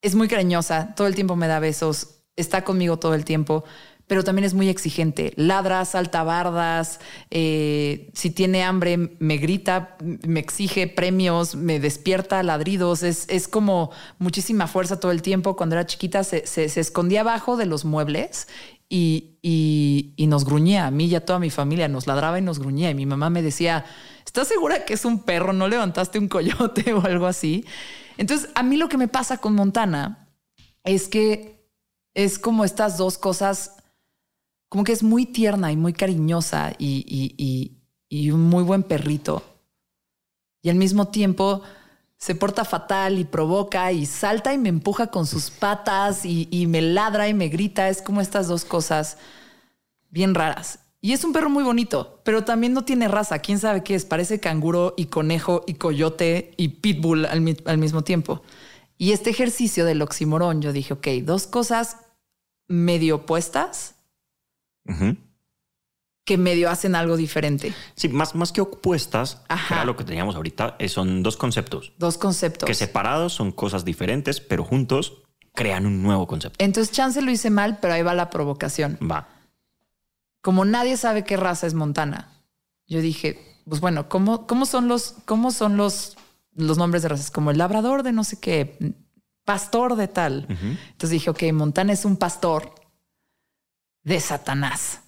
[0.00, 3.64] es muy cariñosa, todo el tiempo me da besos, está conmigo todo el tiempo,
[4.12, 5.32] pero también es muy exigente.
[5.36, 7.00] Ladra, salta bardas,
[7.30, 13.90] eh, si tiene hambre me grita, me exige premios, me despierta ladridos, es, es como
[14.18, 15.56] muchísima fuerza todo el tiempo.
[15.56, 18.48] Cuando era chiquita se, se, escondía abajo de los muebles
[18.90, 22.42] y, y, y, nos gruñía, a mí y a toda mi familia, nos ladraba y
[22.42, 22.90] nos gruñía.
[22.90, 23.86] Y mi mamá me decía,
[24.26, 25.54] ¿estás segura que es un perro?
[25.54, 27.64] ¿No levantaste un coyote o algo así?
[28.18, 30.28] Entonces, a mí lo que me pasa con Montana
[30.84, 31.66] es que
[32.12, 33.76] es como estas dos cosas,
[34.72, 37.76] como que es muy tierna y muy cariñosa y,
[38.32, 39.42] un muy buen perrito.
[40.62, 41.60] Y al mismo tiempo
[42.16, 46.66] se porta fatal y provoca y salta y me empuja con sus patas y, y
[46.68, 47.90] me ladra y me grita.
[47.90, 49.18] Es como estas dos cosas
[50.08, 50.78] bien raras.
[51.02, 53.40] Y es un perro muy bonito, pero también no tiene raza.
[53.40, 54.06] ¿Quién sabe qué es?
[54.06, 58.40] Parece canguro y conejo y coyote y pitbull al, mismo tiempo.
[58.96, 61.98] Y este ejercicio del oximorón, yo dije, ok, dos cosas
[62.68, 63.96] medio opuestas
[66.24, 67.74] que medio hacen algo diferente.
[67.94, 71.92] Sí, más, más que opuestas, era lo que teníamos ahorita, eh, son dos conceptos.
[71.98, 72.66] Dos conceptos.
[72.66, 75.22] Que separados son cosas diferentes, pero juntos
[75.54, 76.64] crean un nuevo concepto.
[76.64, 78.98] Entonces, chance lo hice mal, pero ahí va la provocación.
[79.02, 79.28] Va
[80.42, 82.28] como nadie sabe qué raza es Montana,
[82.86, 86.16] yo dije, pues bueno, ¿cómo, cómo son los, cómo son los,
[86.54, 87.30] los nombres de razas?
[87.30, 88.76] Como el labrador de no sé qué,
[89.44, 90.46] pastor de tal.
[90.48, 92.74] Entonces dije, ok, Montana es un pastor
[94.02, 95.00] de Satanás.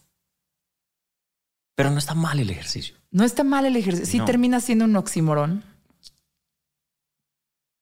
[1.74, 2.96] Pero no está mal el ejercicio.
[3.10, 4.06] No está mal el ejercicio.
[4.06, 5.64] Sí termina siendo un oxímoron.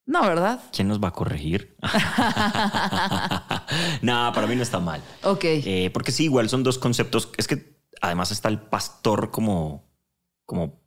[0.04, 0.60] No, ¿verdad?
[0.72, 1.76] ¿Quién nos va a corregir?
[4.02, 5.02] no, para mí no está mal.
[5.22, 5.44] Ok.
[5.44, 7.30] Eh, porque sí, igual son dos conceptos.
[7.36, 9.84] Es que además está el pastor como,
[10.44, 10.82] como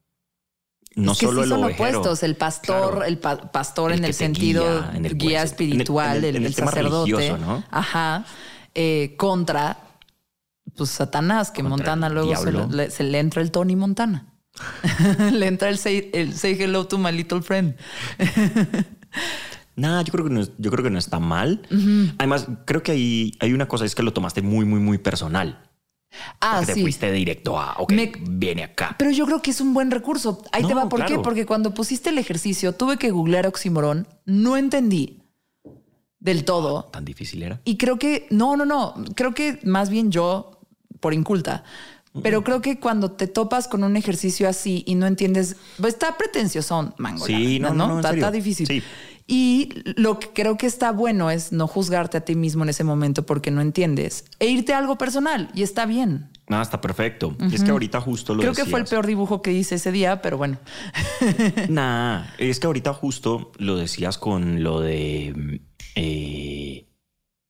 [0.96, 4.92] no es que solo sí son opuestos, el pastor, el pastor en el sentido guía,
[4.94, 7.64] en el guía espiritual, el, sacerdote, ¿no?
[7.70, 8.26] Ajá,
[8.74, 9.85] eh, contra
[10.76, 14.34] pues Satanás, que Montana luego se le, se le, entra el Tony Montana.
[15.34, 17.76] le entra el say, el say hello to my little friend.
[19.76, 21.62] Nada, yo creo que no, yo creo que no está mal.
[22.18, 25.70] Además, creo que hay, hay una cosa, es que lo tomaste muy, muy, muy personal.
[26.40, 26.74] Ah, sí.
[26.74, 28.96] Te fuiste directo a, ok, viene acá.
[28.98, 30.42] Pero yo creo que es un buen recurso.
[30.54, 30.88] Ahí te va.
[30.88, 31.20] ¿Por qué?
[31.20, 34.08] Porque cuando pusiste el ejercicio, tuve que googlear oxímoron.
[34.26, 35.22] No entendí
[36.20, 36.86] del todo.
[36.88, 37.62] Ah, ¿Tan difícil era?
[37.66, 38.94] Y creo que, no, no, no.
[39.16, 40.55] Creo que más bien yo,
[41.00, 41.64] por inculta,
[42.24, 46.18] pero creo que cuando te topas con un ejercicio así y no entiendes, pues está
[46.18, 47.26] pretencioso, mango.
[47.26, 48.84] Sí, no, no, está, difícil.
[49.28, 52.84] Y lo que creo que está bueno es no juzgarte a ti mismo en ese
[52.84, 56.30] momento porque no entiendes e irte a algo personal y está bien.
[56.48, 57.36] No, está perfecto.
[57.52, 60.22] Es que ahorita justo lo Creo que fue el peor dibujo que hice ese día,
[60.22, 60.60] pero bueno.
[61.70, 65.62] nah, es que ahorita justo lo decías con lo de...
[65.96, 66.86] Eh,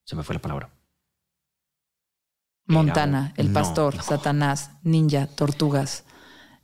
[0.06, 0.74] se me fue la palabra.
[2.68, 6.03] Montana, el pastor, Satanás, ninja, tortugas.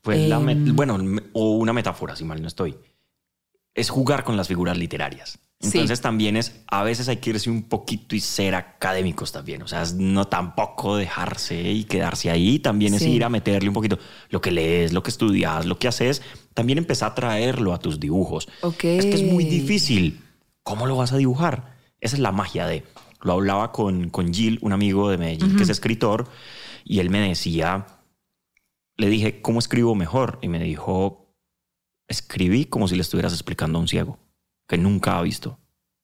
[0.02, 0.98] Pues la em, bueno,
[1.34, 2.76] o una metáfora, si mal no estoy
[3.74, 5.40] es jugar con las figuras literarias.
[5.64, 9.62] Entonces también es, a veces hay que irse un poquito y ser académicos también.
[9.62, 12.58] O sea, no tampoco dejarse y quedarse ahí.
[12.58, 14.00] También es ir a meterle un poquito
[14.30, 16.24] lo que lees, lo que estudias, lo que haces.
[16.56, 18.50] También empezar a traerlo a tus dibujos.
[18.64, 20.22] Es que es muy difícil.
[20.64, 21.78] ¿Cómo lo vas a dibujar?
[22.00, 22.84] Esa es la magia de...
[23.24, 26.28] Lo hablaba con, con Gil, un amigo de Medellín que es escritor,
[26.84, 27.86] y él me decía,
[28.98, 30.40] le dije, ¿cómo escribo mejor?
[30.42, 31.36] Y me dijo,
[32.08, 34.20] escribí como si le estuvieras explicando a un ciego
[34.68, 35.60] que nunca ha visto.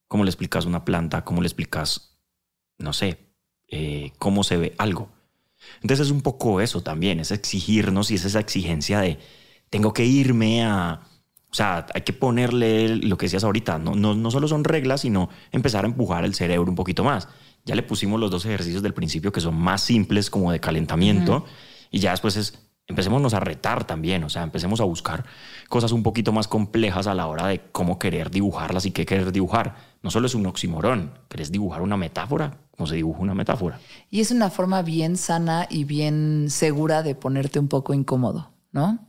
[0.08, 1.24] ¿Cómo le explicas una planta?
[1.24, 2.18] ¿Cómo le explicas,
[2.78, 3.18] no sé,
[3.66, 5.10] eh, cómo se ve algo?
[5.82, 9.18] Entonces es un poco eso también, es exigirnos y es esa exigencia de
[9.70, 11.02] tengo que irme a...
[11.50, 15.00] O sea, hay que ponerle lo que decías ahorita, no, no, no solo son reglas,
[15.00, 17.28] sino empezar a empujar el cerebro un poquito más.
[17.64, 21.44] Ya le pusimos los dos ejercicios del principio que son más simples como de calentamiento
[21.90, 25.26] y ya después es empecémonos a retar también, o sea, empecemos a buscar
[25.68, 29.30] cosas un poquito más complejas a la hora de cómo querer dibujarlas y qué querer
[29.30, 29.76] dibujar.
[30.02, 33.78] No solo es un oximorón, querés dibujar una metáfora, como se dibuja una metáfora.
[34.10, 39.07] Y es una forma bien sana y bien segura de ponerte un poco incómodo, ¿no?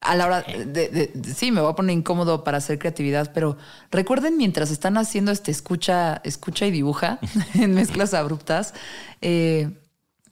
[0.00, 3.58] A la hora de, sí, me voy a poner incómodo para hacer creatividad, pero
[3.90, 7.18] recuerden mientras están haciendo este escucha, escucha y dibuja
[7.54, 8.74] en mezclas abruptas,
[9.20, 9.70] eh,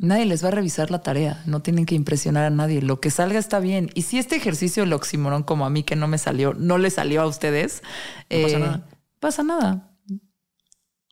[0.00, 2.80] Nadie les va a revisar la tarea, no tienen que impresionar a nadie.
[2.82, 3.90] Lo que salga está bien.
[3.94, 6.90] Y si este ejercicio, el oxímoron, como a mí que no me salió, no le
[6.90, 7.82] salió a ustedes,
[8.30, 8.88] No pasa eh, nada.
[9.18, 9.90] pasa nada.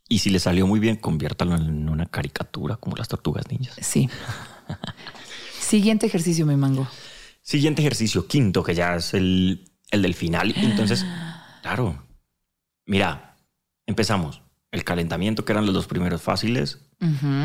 [0.08, 3.76] Y si le salió muy bien, conviértalo en una caricatura como las tortugas ninjas.
[3.80, 4.08] Sí.
[5.60, 6.86] Siguiente ejercicio, mi mango.
[7.46, 10.52] Siguiente ejercicio, quinto, que ya es el, el del final.
[10.56, 11.06] Entonces,
[11.62, 12.02] claro,
[12.86, 13.36] mira,
[13.86, 14.42] empezamos.
[14.72, 16.80] El calentamiento, que eran los dos primeros fáciles.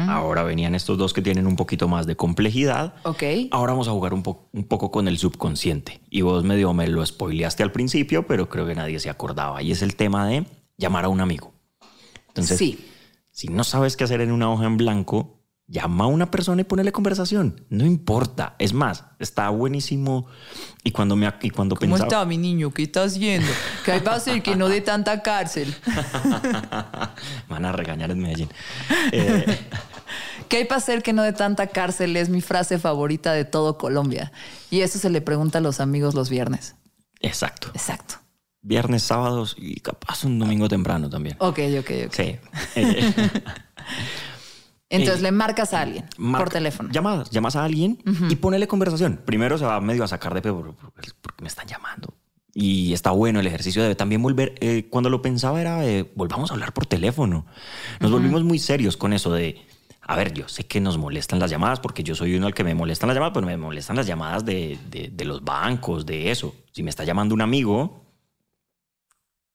[0.10, 2.95] Ahora venían estos dos que tienen un poquito más de complejidad.
[3.04, 3.24] Ok.
[3.52, 6.02] Ahora vamos a jugar un, po- un poco con el subconsciente.
[6.10, 9.62] Y vos medio me lo spoileaste al principio, pero creo que nadie se acordaba.
[9.62, 10.45] Y es el tema de
[10.78, 11.54] llamar a un amigo.
[12.30, 12.86] Entonces, sí.
[13.30, 15.40] si no sabes qué hacer en una hoja en blanco,
[15.72, 17.65] llama a una persona y ponele conversación.
[17.69, 18.55] No importa.
[18.59, 20.28] Es más, está buenísimo.
[20.84, 22.72] Y cuando me y cuando ¿Cómo pensaba, está mi niño?
[22.72, 23.49] ¿Qué está haciendo?
[23.86, 25.74] ¿Qué va a hacer que no dé tanta cárcel?
[27.49, 28.49] Van a regañar en Medellín.
[29.13, 29.57] Eh,
[30.47, 32.15] ¿Qué hay para hacer que no dé tanta cárcel?
[32.17, 34.32] Es mi frase favorita de todo Colombia.
[34.69, 36.76] Y eso se le pregunta a los amigos los viernes.
[37.22, 37.69] exacto.
[37.74, 38.15] Exacto.
[38.61, 41.36] Viernes, sábados y capaz un domingo temprano también.
[41.39, 42.13] Ok, ok, ok.
[42.13, 42.39] Sí.
[44.91, 46.05] Entonces Eh, le marcas a alguien
[46.39, 46.89] por teléfono.
[46.91, 47.97] Llamas, llamas a alguien
[48.29, 49.21] y ponele conversación.
[49.25, 50.75] Primero se va medio a sacar de pedo
[51.21, 52.13] porque me están llamando.
[52.53, 54.55] Y está bueno el ejercicio de también volver.
[54.59, 57.45] eh, cuando lo pensaba era eh, volvamos a hablar por teléfono.
[58.01, 59.61] Nos volvimos muy serios con eso de.
[60.01, 62.65] A ver, yo sé que nos molestan las llamadas porque yo soy uno al que
[62.65, 66.31] me molestan las llamadas, pero me molestan las llamadas de, de- de los bancos, de
[66.31, 66.53] eso.
[66.73, 68.03] Si me está llamando un amigo,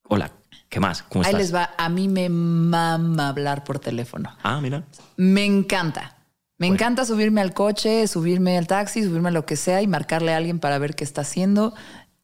[0.05, 0.33] hola,
[0.77, 1.03] ¿qué más?
[1.05, 1.41] ¿Cómo Ahí estás?
[1.41, 1.71] les va.
[1.79, 4.37] A mí me mama hablar por teléfono.
[4.43, 4.85] Ah, mira.
[5.17, 6.19] Me encanta.
[6.59, 6.75] Me Bueno.
[6.75, 10.37] encanta subirme al coche, subirme al taxi, subirme a lo que sea y marcarle a
[10.37, 11.73] alguien para ver qué está haciendo.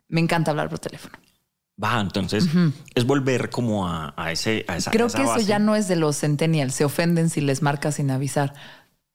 [0.09, 1.15] Me encanta hablar por teléfono.
[1.83, 2.47] Va, entonces
[2.95, 4.67] es volver como a, a ese.
[4.69, 6.75] A esa, a Creo esa que eso ya no es de los centennials.
[6.75, 8.53] Se ofenden si les marcas sin avisar.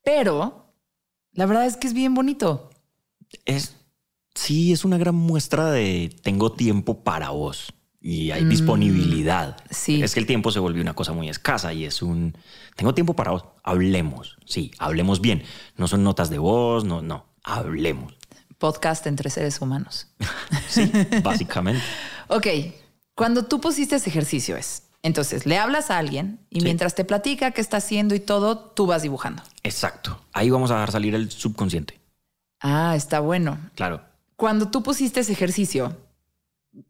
[0.04, 0.74] Pero
[1.34, 2.72] la verdad es que es bien bonito.
[3.46, 3.76] es
[4.34, 7.72] sí es una gran muestra de tengo tiempo para vos
[8.10, 9.58] y hay disponibilidad.
[9.70, 10.02] sí.
[10.02, 12.38] Es que el tiempo se volvió una cosa muy escasa y es un
[12.78, 13.44] tengo tiempo para vos.
[13.64, 14.38] Hablemos.
[14.46, 15.44] Sí, hablemos bien.
[15.76, 17.26] No son notas de voz, no, no.
[17.44, 18.14] Hablemos.
[18.60, 20.08] Podcast entre seres humanos.
[20.70, 20.90] Sí,
[21.24, 21.82] básicamente.
[22.30, 22.48] Ok,
[23.16, 26.66] cuando tú pusiste ese ejercicio es, entonces le hablas a alguien y Sí.
[26.66, 29.44] mientras te platica qué está haciendo y todo, tú vas dibujando.
[29.64, 30.22] Exacto.
[30.34, 32.00] Ahí vamos a dejar salir el subconsciente.
[32.62, 33.58] Ah, está bueno.
[33.76, 34.02] Claro.
[34.38, 35.96] Cuando tú pusiste ese ejercicio,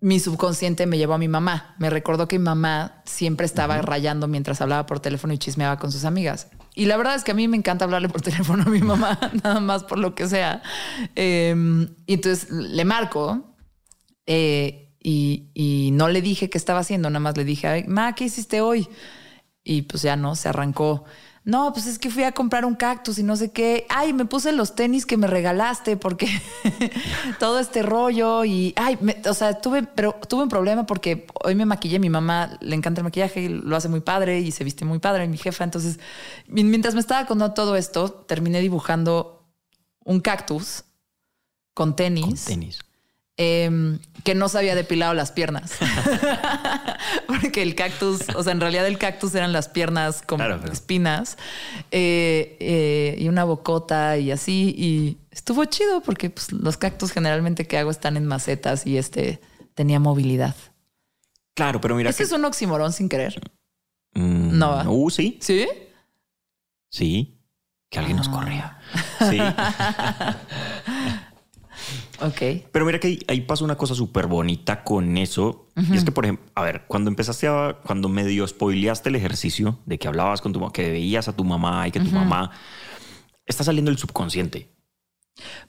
[0.01, 1.75] mi subconsciente me llevó a mi mamá.
[1.79, 5.91] Me recordó que mi mamá siempre estaba rayando mientras hablaba por teléfono y chismeaba con
[5.91, 6.49] sus amigas.
[6.75, 9.19] Y la verdad es que a mí me encanta hablarle por teléfono a mi mamá,
[9.43, 10.61] nada más por lo que sea.
[11.15, 11.55] Eh,
[12.05, 13.55] y entonces le marco
[14.25, 18.13] eh, y, y no le dije qué estaba haciendo, nada más le dije, "Ay, ma,
[18.13, 18.87] ¿qué hiciste hoy?
[19.63, 21.05] Y pues ya no, se arrancó.
[21.49, 23.85] No, pues es que fui a comprar un cactus y no sé qué.
[23.87, 26.27] Ay, me puse los tenis que me regalaste porque
[27.39, 31.65] todo este rollo y ay, o sea, tuve, pero tuve un problema porque hoy me
[31.65, 31.99] maquillé.
[31.99, 35.25] Mi mamá le encanta el maquillaje lo hace muy padre y se viste muy padre.
[35.29, 35.99] Mi jefa, entonces,
[36.47, 39.45] mi- mientras me estaba contando todo esto, terminé dibujando
[40.03, 40.83] un cactus
[41.73, 42.79] con tenis, Con tenis.
[43.37, 45.71] Em, que no se había depilado las piernas.
[47.27, 50.73] Porque el cactus, o sea, en realidad el cactus eran las piernas con Claro, pero-
[50.73, 51.37] espinas
[51.91, 54.73] eh, eh, y una bocota y así.
[54.77, 59.39] Y estuvo chido porque pues, los cactus generalmente que hago están en macetas y este
[59.75, 60.55] tenía movilidad.
[61.55, 63.39] Claro, pero mira Ese que es un oxímoron sin querer.
[64.13, 64.89] Mm, no va.
[64.89, 65.37] Uh, sí.
[65.41, 65.67] ¿Sí?
[66.89, 67.39] Sí.
[67.89, 68.31] Que alguien nos Ah.
[68.31, 68.79] correa.
[69.29, 69.37] Sí.
[72.21, 72.69] Ok.
[72.71, 75.67] Pero mira que ahí, ahí pasa una cosa súper bonita con eso.
[75.75, 79.79] Y es que, por ejemplo, a ver, cuando empezaste a, cuando medio spoileaste el ejercicio
[79.85, 82.51] de que hablabas con tu mamá, que veías a tu mamá y que tu mamá
[83.45, 84.71] está saliendo el subconsciente.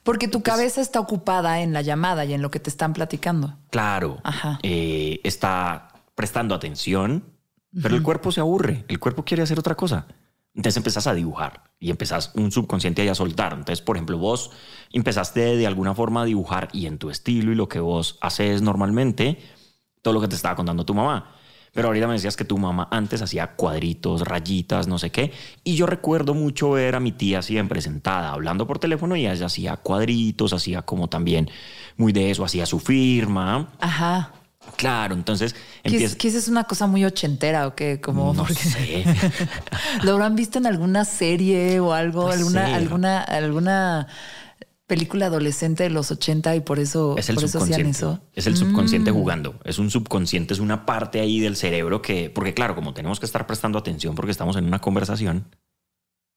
[0.03, 3.59] Porque tu cabeza está ocupada en la llamada y en lo que te están platicando.
[3.69, 4.59] Claro, Ajá.
[4.63, 7.23] eh, está prestando atención,
[7.81, 8.83] pero el cuerpo se aburre.
[8.87, 10.07] El cuerpo quiere hacer otra cosa.
[10.55, 13.53] Entonces empezás a dibujar y empezás un subconsciente ahí a soltar.
[13.53, 14.51] Entonces, por ejemplo, vos
[14.91, 18.61] empezaste de alguna forma a dibujar y en tu estilo y lo que vos haces
[18.61, 19.39] normalmente,
[20.01, 21.35] todo lo que te estaba contando tu mamá.
[21.71, 25.31] Pero ahorita me decías que tu mamá antes hacía cuadritos, rayitas, no sé qué.
[25.63, 29.45] Y yo recuerdo mucho ver a mi tía siempre sentada hablando por teléfono y ella
[29.45, 31.49] hacía cuadritos, hacía como también
[31.95, 33.69] muy de eso, hacía su firma.
[33.79, 34.33] Ajá.
[34.79, 35.53] Claro, entonces
[35.83, 36.15] ¿Qué empieza.
[36.27, 37.99] esa es una cosa muy ochentera o qué?
[37.99, 39.03] Como no porque- sé.
[40.03, 42.23] ¿Lo habrán visto en alguna serie o algo?
[42.23, 44.07] Puede alguna, alguna, alguna
[44.87, 47.97] película adolescente de los 80 y por eso, Es el por eso hacían subconsciente.
[47.97, 48.13] eso.
[48.13, 48.39] Mm.
[48.39, 49.59] Es el subconsciente jugando.
[49.65, 53.25] Es un subconsciente, es una parte ahí del cerebro que, porque claro, como tenemos que
[53.25, 55.45] estar prestando atención porque estamos en una conversación,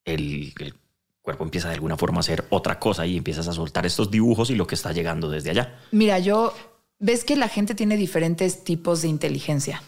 [0.04, 0.74] el, el
[1.22, 4.50] cuerpo empieza de alguna forma a hacer otra cosa y empiezas a soltar estos dibujos
[4.50, 5.78] y lo que está llegando desde allá.
[5.92, 6.52] Mira, yo
[7.02, 9.82] ves que la gente tiene diferentes tipos de inteligencia.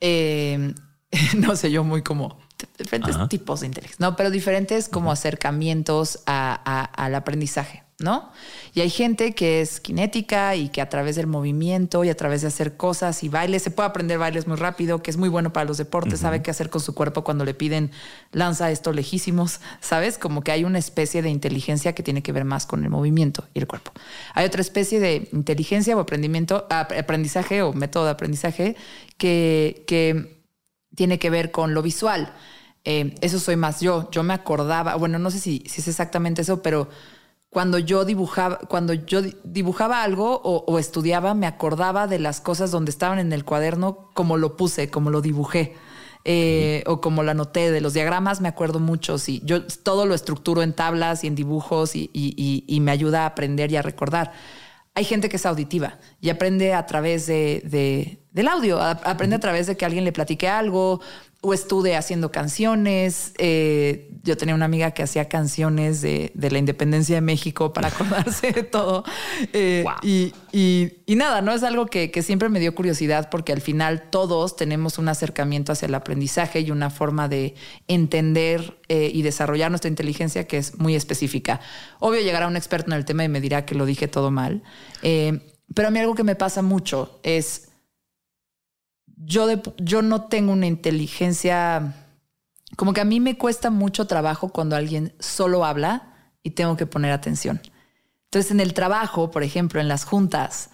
[0.00, 0.74] Eh,
[1.38, 2.38] no sé, yo muy como
[2.78, 7.83] diferentes tipos de inteligencia, no, pero diferentes como acercamientos al aprendizaje.
[8.00, 8.32] ¿No?
[8.74, 12.42] Y hay gente que es cinética y que a través del movimiento y a través
[12.42, 15.52] de hacer cosas y bailes, se puede aprender bailes muy rápido, que es muy bueno
[15.52, 17.92] para los deportes, sabe qué hacer con su cuerpo cuando le piden
[18.32, 20.18] lanza esto lejísimos, ¿sabes?
[20.18, 23.46] Como que hay una especie de inteligencia que tiene que ver más con el movimiento
[23.54, 23.92] y el cuerpo.
[24.34, 28.76] Hay otra especie de inteligencia o aprendimiento, aprendizaje o método de aprendizaje
[29.18, 30.42] que, que
[30.96, 32.34] tiene que ver con lo visual.
[32.84, 34.10] Eh, eso soy más yo.
[34.10, 36.88] Yo me acordaba, bueno, no sé si, si es exactamente eso, pero
[37.54, 42.90] cuando yo dibujaba, cuando yo dibujaba algo o, estudiaba, me acordaba de las cosas donde
[42.90, 45.76] estaban en el cuaderno, como lo puse, como lo dibujé.
[46.26, 49.18] Eh, o como lo anoté de los diagramas, me acuerdo mucho.
[49.18, 53.70] Sí, yo todo lo estructuro en tablas y en dibujos y, me ayuda a aprender
[53.70, 54.32] y a recordar.
[54.94, 59.68] Hay gente que es auditiva y aprende a través de, del audio, aprende a través
[59.68, 61.00] de que alguien le platique algo
[61.40, 63.32] o estuve haciendo canciones.
[63.38, 68.50] Eh, yo tenía una amiga que hacía canciones de, la independencia de México para acordarse
[68.50, 69.04] de todo.
[69.52, 74.56] Eh, y, nada, no es algo que, siempre me dio curiosidad porque al final todos
[74.56, 77.54] tenemos un acercamiento hacia el aprendizaje y una forma de
[77.86, 81.60] entender eh, y desarrollar nuestra inteligencia que es muy específica.
[82.00, 84.64] Obvio, llegará un experto en el tema y me dirá que lo dije todo mal.
[85.02, 87.68] pero a mí algo que me pasa mucho es
[89.16, 89.48] yo,
[89.78, 91.94] yo no tengo una inteligencia,
[92.76, 96.86] como que a mí me cuesta mucho trabajo cuando alguien solo habla y tengo que
[96.86, 97.60] poner atención.
[98.24, 100.70] Entonces en el trabajo, por ejemplo, en las juntas,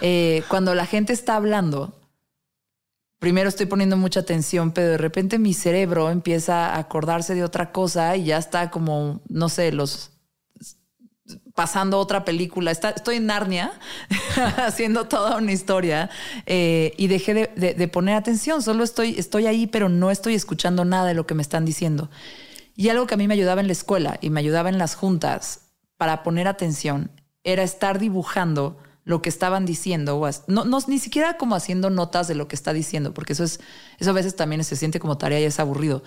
[0.00, 1.98] eh, cuando la gente está hablando,
[3.18, 7.72] primero estoy poniendo mucha atención, pero de repente mi cerebro empieza a acordarse de otra
[7.72, 10.17] cosa y ya está como, no sé, los
[11.58, 12.70] pasando otra película.
[12.70, 13.72] estoy en Narnia
[14.64, 16.08] haciendo toda una historia
[16.46, 18.62] eh, y dejé de, poner atención.
[18.62, 22.10] Solo estoy, estoy ahí, pero no estoy escuchando nada de lo que me están diciendo.
[22.76, 24.94] Y algo que a mí me ayudaba en la escuela y me ayudaba en las
[24.94, 25.62] juntas
[25.96, 27.10] para poner atención
[27.42, 32.36] era estar dibujando lo que estaban diciendo, no, no, ni siquiera como haciendo notas de
[32.36, 33.58] lo que está diciendo, porque eso es,
[33.98, 36.04] eso a veces también se siente como tarea y es aburrido.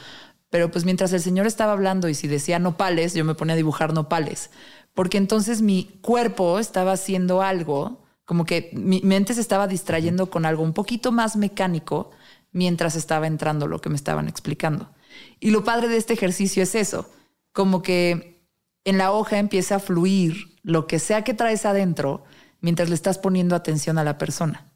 [0.49, 3.57] Pero pues mientras el señor estaba hablando y si decía nopales, yo me ponía a
[3.57, 4.49] dibujar nopales
[4.93, 10.45] porque entonces mi cuerpo estaba haciendo algo, como que mi mente se estaba distrayendo con
[10.45, 12.11] algo un poquito más mecánico
[12.51, 14.91] mientras estaba entrando lo que me estaban explicando.
[15.39, 17.09] Y lo padre de este ejercicio es eso,
[17.51, 18.47] como que
[18.83, 22.23] en la hoja empieza a fluir lo que sea que traes adentro
[22.59, 24.70] mientras le estás poniendo atención a la persona.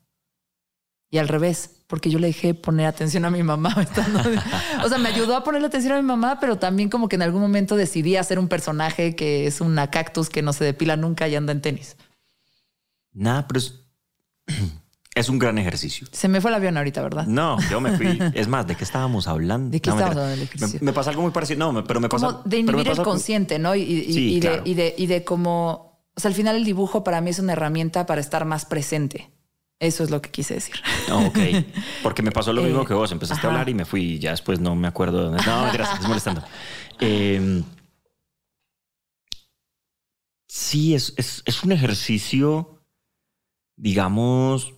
[1.16, 3.74] Y al revés, porque yo le dejé poner atención a mi mamá.
[4.84, 7.22] o sea, me ayudó a ponerle atención a mi mamá, pero también como que en
[7.22, 11.30] algún momento decidí hacer un personaje que es una cactus que no se depila nunca
[11.30, 11.96] y anda en tenis.
[13.14, 13.62] Nada, pero
[15.16, 16.06] es, un gran ejercicio.
[16.12, 17.28] Se me fue el avión ahorita, ¿verdad?
[17.28, 18.20] No, yo me fui.
[18.34, 19.70] Es más, ¿de qué estábamos hablando?
[19.70, 20.80] ¿De qué estábamos hablando ejercicio?
[20.82, 21.72] Me, pasa algo muy parecido.
[21.72, 22.28] No, pero me pasa...
[22.28, 23.74] Como de inhibir el consciente, ¿no?
[23.74, 23.86] Y,
[24.42, 26.04] de, y, de, y de cómo...
[26.14, 29.32] O sea, al final el dibujo para mí es una herramienta para estar más presente.
[29.80, 30.76] Eso es lo que quise decir.
[31.12, 31.38] ok.
[32.04, 33.12] Porque me pasó lo mismo eh, que vos.
[33.12, 35.32] Empezaste a hablar y me fui y ya después no me acuerdo.
[35.32, 36.44] No, gracias, estoy molestando.
[37.02, 37.62] Em,
[40.48, 42.82] sí, es, es, un ejercicio,
[43.76, 44.76] digamos,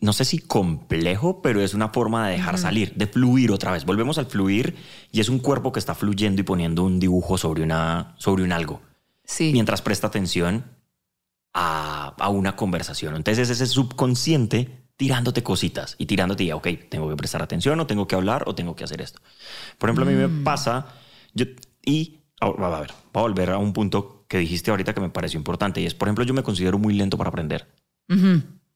[0.00, 3.84] no sé si complejo, pero es una forma de dejar salir, de fluir otra vez.
[3.84, 4.76] Volvemos al fluir
[5.10, 8.52] y es un cuerpo que está fluyendo y poniendo un dibujo sobre, una, sobre un
[8.52, 8.80] algo.
[9.24, 9.50] Sí.
[9.52, 10.75] Mientras presta atención
[11.58, 13.16] a, una conversación.
[13.16, 17.86] Entonces es ese subconsciente tirándote cositas y tirándote, y, ok, tengo que prestar atención o
[17.86, 19.20] tengo que hablar o tengo que hacer esto.
[19.78, 20.44] Por ejemplo, a mí me mm.
[20.44, 20.86] pasa,
[21.34, 21.46] yo,
[21.84, 25.38] y a ver, voy a volver a un punto que dijiste ahorita que me pareció
[25.38, 27.66] importante y es, por ejemplo, yo me considero muy lento para aprender.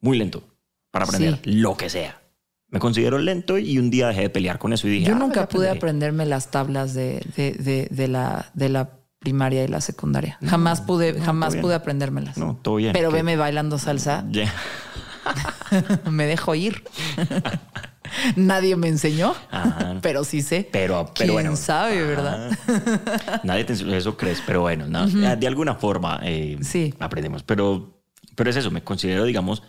[0.01, 0.43] Muy lento
[0.91, 2.21] para aprender lo que sea.
[2.69, 5.07] Me considero lento y un día dejé de pelear con eso y dije...
[5.07, 9.69] Yo ah, nunca pude aprenderme las tablas de, de, de, la, de la primaria y
[9.69, 10.39] la secundaria.
[10.45, 12.37] jamás pude, jamás pude aprendérmelas.
[12.37, 12.93] No, todo bien.
[12.93, 14.25] Pero veme bailando salsa.
[16.11, 16.83] me dejo ir.
[18.35, 19.37] Nadie me enseñó,
[20.03, 20.69] pero sí sé.
[20.73, 22.51] Pero, pero ¿Quién sabe, ¿verdad?
[23.45, 26.93] Nadie te enseñó, eso crees, pero bueno, de alguna forma eh, sí.
[26.99, 27.45] aprendemos.
[27.45, 28.03] Pero,
[28.35, 29.63] pero es eso, me considero, digamos,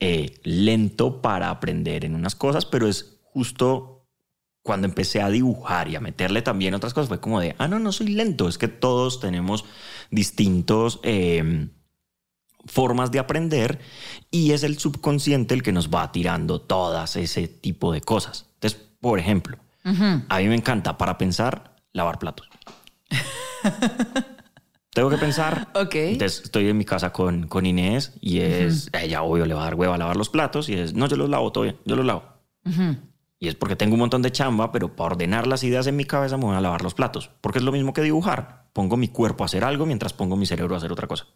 [0.00, 3.97] eh, lento para aprender en unas cosas, pero es justo
[4.68, 7.78] cuando empecé a dibujar y a meterle también otras cosas, fue como de, ah, no,
[7.78, 9.64] no soy lento, es que todos tenemos
[10.10, 11.70] distintos em,
[12.66, 13.78] formas de aprender
[14.30, 18.50] y es el subconsciente el que nos va tirando todas ese tipo de cosas.
[18.56, 22.46] Entonces, por ejemplo, a mí me encanta para pensar lavar platos.
[24.92, 25.68] Tengo que pensar.
[25.72, 25.94] Ok.
[25.94, 29.64] Entonces estoy en mi casa con, con Inés y es, ella obvio le va a
[29.64, 31.96] dar hueva a lavar los platos y es, no, yo los lavo todo bien, yo
[31.96, 32.24] los lavo.
[33.40, 36.04] Y es porque tengo un montón de chamba, pero para ordenar las ideas en mi
[36.04, 37.30] cabeza me voy a lavar los platos.
[37.40, 38.68] Porque es lo mismo que dibujar.
[38.72, 41.26] Pongo mi cuerpo a hacer algo mientras pongo mi cerebro a hacer otra cosa.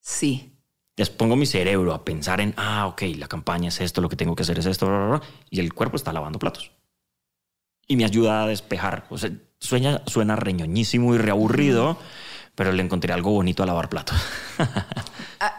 [0.00, 0.58] Sí.
[0.96, 4.16] Entonces pongo mi cerebro a pensar en, ah, ok, la campaña es esto, lo que
[4.16, 6.72] tengo que hacer es esto, bla, bla, bla, y el cuerpo está lavando platos.
[7.86, 9.06] Y me ayuda a despejar.
[9.08, 11.96] O sea, sueña, suena reñoñísimo y reaburrido,
[12.54, 14.16] pero le encontré algo bonito a lavar platos.
[15.42, 15.56] A,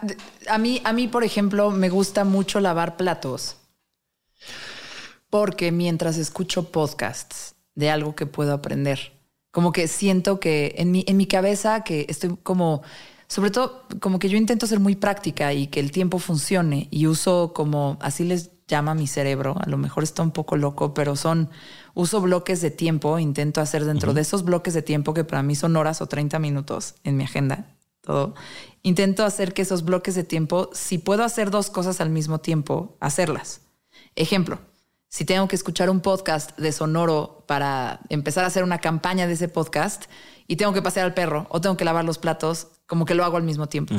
[0.48, 3.56] a mí, a mí, por ejemplo, me gusta mucho lavar platos.
[5.32, 9.18] Porque mientras escucho podcasts de algo que puedo aprender,
[9.50, 12.82] como que siento que en mi, en mi cabeza que estoy como,
[13.28, 17.06] sobre todo como que yo intento ser muy práctica y que el tiempo funcione y
[17.06, 21.16] uso como, así les llama mi cerebro, a lo mejor está un poco loco, pero
[21.16, 21.48] son,
[21.94, 25.54] uso bloques de tiempo, intento hacer dentro de esos bloques de tiempo que para mí
[25.54, 28.34] son horas o 30 minutos en mi agenda, todo,
[28.82, 32.98] intento hacer que esos bloques de tiempo, si puedo hacer dos cosas al mismo tiempo,
[33.00, 33.62] hacerlas.
[34.14, 34.58] Ejemplo,
[35.12, 39.34] si tengo que escuchar un podcast de Sonoro para empezar a hacer una campaña de
[39.34, 40.04] ese podcast
[40.48, 43.22] y tengo que pasear al perro o tengo que lavar los platos, como que lo
[43.22, 43.94] hago al mismo tiempo.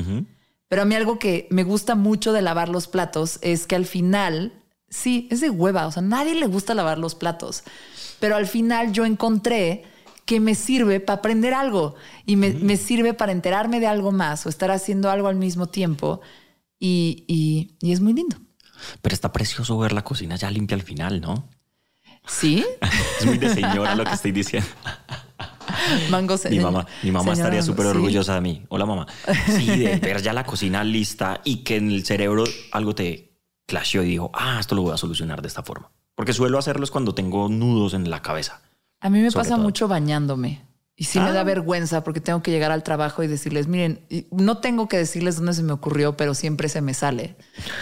[0.68, 3.86] Pero a mí algo que me gusta mucho de lavar los platos es que al
[3.86, 4.54] final,
[4.90, 7.64] sí, es de hueva, o sea, nadie le gusta lavar los platos,
[8.20, 9.84] pero al final yo encontré
[10.26, 11.94] que me sirve para aprender algo
[12.26, 15.68] y me, me sirve para enterarme de algo más o estar haciendo algo al mismo
[15.68, 16.22] tiempo
[16.80, 18.38] y, y, y es muy lindo.
[19.02, 21.50] Pero está precioso ver la cocina ya limpia al final, ¿no?
[22.26, 22.66] ¿Sí?
[23.20, 24.70] es muy de señora lo que estoy diciendo.
[26.10, 27.92] Mango Mi mamá, mi mamá estaría súper sí.
[27.92, 28.66] orgullosa de mí.
[28.70, 29.08] Hola, mamá.
[29.46, 33.34] Sí, de ver ya la cocina lista y que en el cerebro algo te
[33.66, 35.92] clasheó y dijo, ah, esto lo voy a solucionar de esta forma.
[36.16, 38.62] Porque suelo hacerlos cuando tengo nudos en la cabeza.
[39.00, 39.64] A mí me pasa todo.
[39.64, 40.62] mucho bañándome.
[40.96, 41.44] Y sí me da Ah.
[41.44, 45.54] vergüenza porque tengo que llegar al trabajo y decirles, miren, no tengo que decirles dónde
[45.54, 47.36] se me ocurrió, pero siempre se me sale.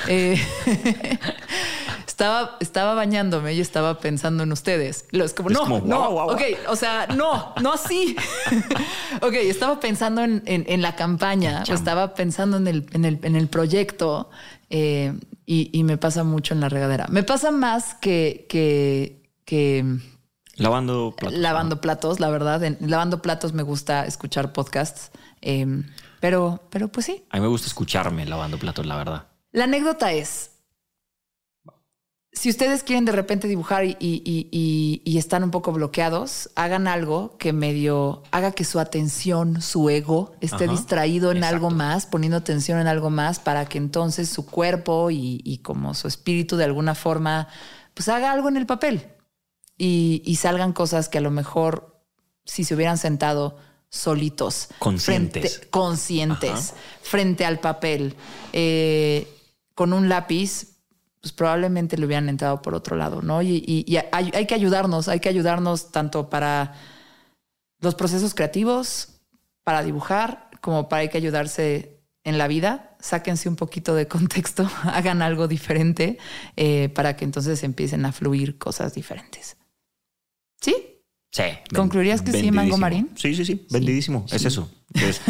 [0.08, 0.40] Eh,
[2.08, 5.06] estaba, estaba bañándome y estaba pensando en ustedes.
[5.12, 6.32] Los como, Es no, como, no, guau.
[6.32, 8.16] ok, o sea, no, no así.
[9.22, 13.20] ok, estaba pensando en, en- en la campaña, o estaba pensando en el, en el,
[13.24, 14.30] en el proyecto
[14.70, 15.14] eh,
[15.46, 17.08] y, y me pasa mucho en la regadera.
[17.10, 19.84] Me pasa más que, que, que
[20.56, 21.38] Lavando platos.
[21.40, 22.64] lavando platos, la verdad.
[22.64, 25.12] En, lavando platos me gusta escuchar podcasts.
[25.42, 25.66] eh,
[26.20, 27.24] pero, pero pues sí.
[27.32, 29.28] A mí me gusta escucharme lavando platos, la verdad.
[29.52, 30.52] La anécdota es:
[32.34, 36.50] si ustedes quieren de repente dibujar y, y- y- y- y están un poco bloqueados,
[36.56, 41.56] hagan algo que medio haga que su atención, su ego esté Ajá, distraído en exacto.
[41.56, 45.94] algo más, poniendo atención en algo más para que entonces su cuerpo y, y como
[45.94, 47.48] su espíritu de alguna forma,
[47.94, 49.11] pues haga algo en el papel
[49.82, 52.00] y, y salgan cosas que a lo mejor
[52.46, 53.58] si se hubieran sentado
[53.90, 55.54] solitos, Conscientes.
[55.56, 58.16] frente- conscientes, frente al papel,
[58.54, 59.28] eh,
[59.74, 60.78] con un lápiz,
[61.20, 63.42] pues probablemente le hubieran entrado por otro lado, ¿no?
[63.42, 66.74] Y, y- y hay, hay que ayudarnos, hay que ayudarnos tanto para
[67.80, 69.20] los procesos creativos,
[69.64, 72.96] para dibujar, como para hay que ayudarse en la vida.
[73.00, 76.18] Sáquense un poquito de contexto, hagan algo diferente
[76.56, 79.58] eh, para que entonces empiecen a fluir cosas diferentes.
[80.62, 80.76] ¿Sí?
[81.32, 81.44] Sí.
[81.74, 82.52] ¿Concluirías que sí.
[82.52, 83.10] Mango Marín?
[83.16, 83.66] Sí, sí, sí.
[83.70, 84.26] Vendidísimo.
[84.32, 84.70] Es eso.
[84.94, 85.22] Es,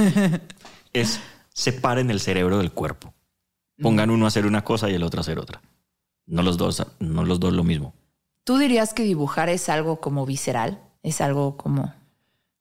[0.93, 1.19] es
[1.53, 3.13] separen el cerebro del cuerpo.
[3.81, 5.61] Pongan uno a hacer una cosa y el otro a hacer otra.
[6.27, 7.93] No los dos, no los dos lo mismo.
[8.43, 10.81] ¿Tú dirías que dibujar es algo como visceral?
[11.03, 11.93] Es algo como...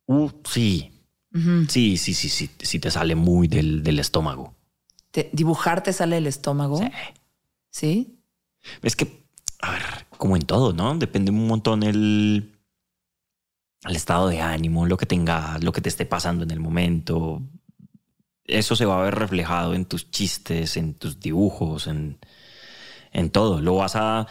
[0.07, 0.93] Uh, sí.
[1.68, 2.51] Sí, sí, sí, sí.
[2.59, 4.55] Sí te sale muy del, del estómago.
[5.11, 6.79] Te- ¿Dibujar te sale el estómago?
[6.79, 6.89] Sí.
[7.71, 8.18] ¿Sí?
[8.83, 9.25] Es que,
[9.61, 9.83] a ver,
[10.18, 10.97] como en todo, ¿no?
[10.97, 12.59] Depende un montón el,
[13.85, 17.43] el estado de ánimo, lo que tengas, lo que te esté pasando en el momento.
[18.45, 22.18] Eso se va a ver reflejado en tus chistes, en tus dibujos, en,
[23.12, 23.61] en todo.
[23.61, 24.26] Lo vas a...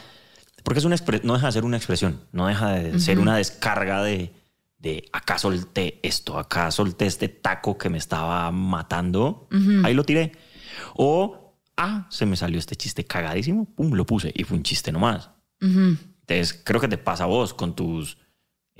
[0.63, 4.03] Porque es una no deja de ser una expresión, no deja de ser una descarga
[4.03, 4.33] de,
[4.77, 9.47] de acá solté esto, acá solté este taco que me estaba matando,
[9.83, 10.33] ahí lo tiré.
[10.95, 14.91] O, ah, se me salió este chiste cagadísimo, pum, lo puse y fue un chiste
[14.91, 15.29] nomás.
[15.61, 15.97] Ujú.
[16.27, 18.17] Entonces, creo que te pasa a vos con tus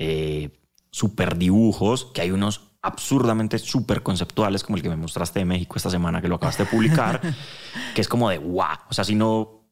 [0.01, 0.57] eh,
[0.91, 5.75] super dibujos, que hay unos absurdamente súper conceptuales, como el que me mostraste de México
[5.75, 7.19] esta semana, que lo acabaste de publicar,
[7.93, 8.77] que es como de wow.
[8.89, 9.67] O sea, si no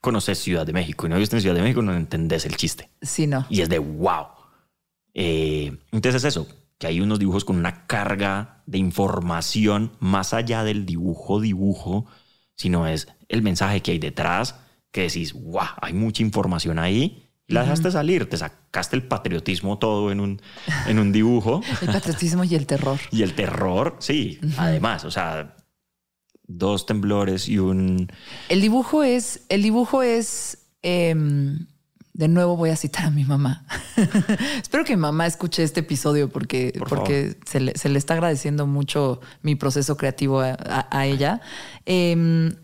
[0.00, 2.90] conoces Ciudad de México y no viste en Ciudad de México, no entendés el chiste.
[3.00, 3.46] Sí, no.
[3.48, 4.26] Y es de wow.
[5.14, 6.48] Eh, entonces, es eso,
[6.78, 12.06] que hay unos dibujos con una carga de información más allá del dibujo, dibujo,
[12.56, 14.56] sino es el mensaje que hay detrás,
[14.90, 17.21] que decís, wow, hay mucha información ahí
[17.52, 20.42] La dejaste salir, te sacaste el patriotismo todo en un,
[20.86, 21.60] en un dibujo.
[21.82, 22.98] el patriotismo y el terror.
[23.10, 25.56] Y el terror, sí, además, o sea,
[26.46, 28.10] dos temblores y un...
[28.48, 31.66] El dibujo es, el dibujo es, em,
[32.12, 33.66] de nuevo voy a citar a mi mamá.
[34.62, 38.66] Espero que mi mamá escuche este episodio porque, porque se le, se le, está agradeciendo
[38.66, 41.40] mucho mi proceso creativo a, ella.
[41.86, 42.54] Em,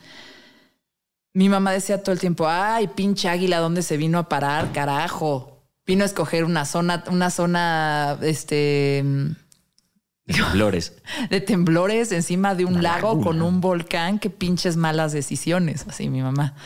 [1.39, 4.73] mi mamá decía todo el tiempo, ay, pinche águila, ¿dónde se vino a parar?
[4.73, 5.63] Carajo.
[5.87, 9.05] Vino a escoger una zona, una zona, este...
[10.27, 10.95] De temblores.
[11.31, 14.19] De temblores encima de un lago con un volcán.
[14.19, 16.57] Qué pinches malas decisiones, así mi mamá.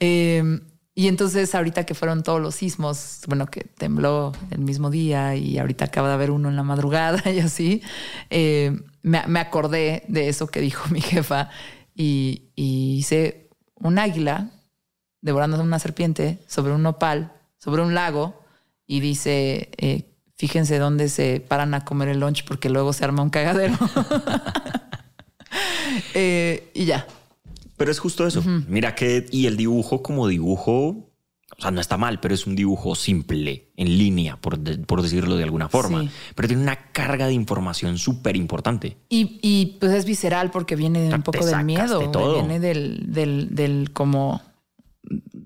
[0.00, 0.60] Em,
[0.94, 5.56] y entonces ahorita que fueron todos los sismos, bueno, que tembló el mismo día y
[5.56, 7.80] ahorita acaba de haber uno en la madrugada y así,
[8.28, 11.48] eh, me, acordé de eso que dijo mi jefa
[11.94, 13.49] y, y hice
[13.80, 14.50] un águila
[15.20, 18.40] devorando una serpiente sobre un nopal, sobre un lago,
[18.86, 20.04] y dice, eh,
[20.36, 23.76] fíjense dónde se paran a comer el lunch porque luego se arma un cagadero.
[26.14, 27.06] Eh, y ya.
[27.76, 28.42] Pero es justo eso.
[28.68, 31.09] Mira que, y el dibujo como dibujo,
[31.60, 35.44] o sea, no está mal, pero es un dibujo simple, en línea, por, decirlo de
[35.44, 36.08] alguna forma.
[36.34, 38.96] Pero tiene una carga de información súper importante.
[39.10, 42.10] Y, pues es visceral porque viene un poco del miedo.
[42.34, 44.40] Viene del, del, del como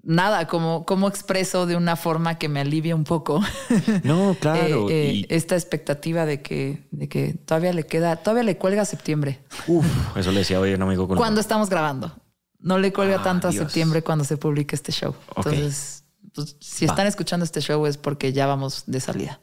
[0.05, 3.43] nada, como, como expreso de una forma que me alivia un poco.
[4.05, 4.89] No, claro.
[4.89, 9.41] Eh, eh, esta expectativa de que, de que todavía le queda, todavía le cuelga septiembre.
[9.67, 9.85] Uf,
[10.17, 12.15] eso le decía hoy un amigo con Cuando estamos grabando.
[12.61, 15.15] No le cuelga tanto a septiembre cuando se publique este show.
[15.37, 16.04] Entonces,
[16.35, 19.41] pues, si están escuchando este show es porque ya vamos de salida.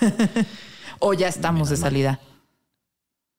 [0.98, 2.20] o ya estamos de salida.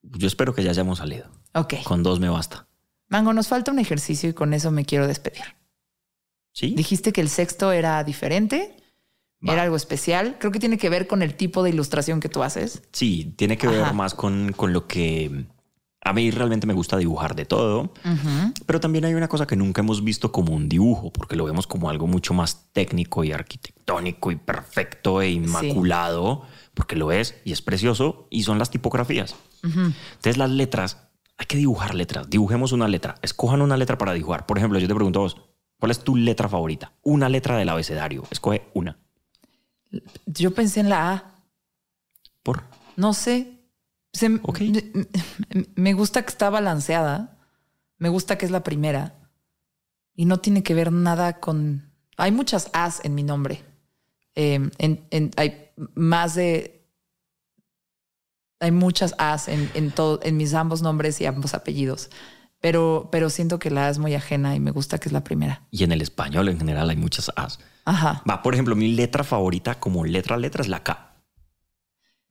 [0.01, 1.29] Yo espero que ya hayamos salido.
[1.53, 1.75] Ok.
[1.83, 2.67] Con dos me basta.
[3.07, 5.43] Mango, nos falta un ejercicio y con eso me quiero despedir.
[6.51, 6.73] Sí.
[6.75, 8.77] Dijiste que el sexto era diferente.
[9.41, 10.37] Era algo especial.
[10.39, 12.81] Creo que tiene que ver con el tipo de ilustración que tú haces.
[12.91, 15.45] Sí, tiene que ver más con, con lo que
[16.05, 17.91] a mí realmente me gusta dibujar de todo,
[18.67, 21.65] pero también hay una cosa que nunca hemos visto como un dibujo, porque lo vemos
[21.65, 26.43] como algo mucho más técnico y arquitectónico y perfecto e inmaculado,
[26.75, 29.35] porque lo es y es precioso, y son las tipografías.
[29.63, 34.45] Entonces las letras, hay que dibujar letras, dibujemos una letra, escojan una letra para dibujar.
[34.45, 35.37] Por ejemplo, yo te pregunto a vos,
[35.79, 36.93] ¿cuál es tu letra favorita?
[37.01, 38.99] Una letra del abecedario, escoge una.
[40.27, 41.31] Yo pensé en la A.
[42.43, 42.61] ¿Por?
[42.95, 43.54] No sé,
[45.76, 47.38] me, gusta que está balanceada.
[47.97, 49.16] Me gusta que es la primera.
[50.16, 51.91] Y no tiene que ver nada con.
[52.18, 53.63] Hay muchas As en mi nombre.
[54.36, 54.72] Em,
[55.38, 56.88] hay más de.
[58.59, 62.09] Hay muchas As en, en, todo, en mis ambos nombres y ambos apellidos.
[62.61, 65.24] Pero, pero siento que la A es muy ajena y me gusta que es la
[65.24, 65.61] primera.
[65.72, 67.59] Y en el español en general hay muchas As.
[67.84, 68.24] Ajá.
[68.28, 71.16] Va, por ejemplo, mi letra favorita como letra a letra es la K.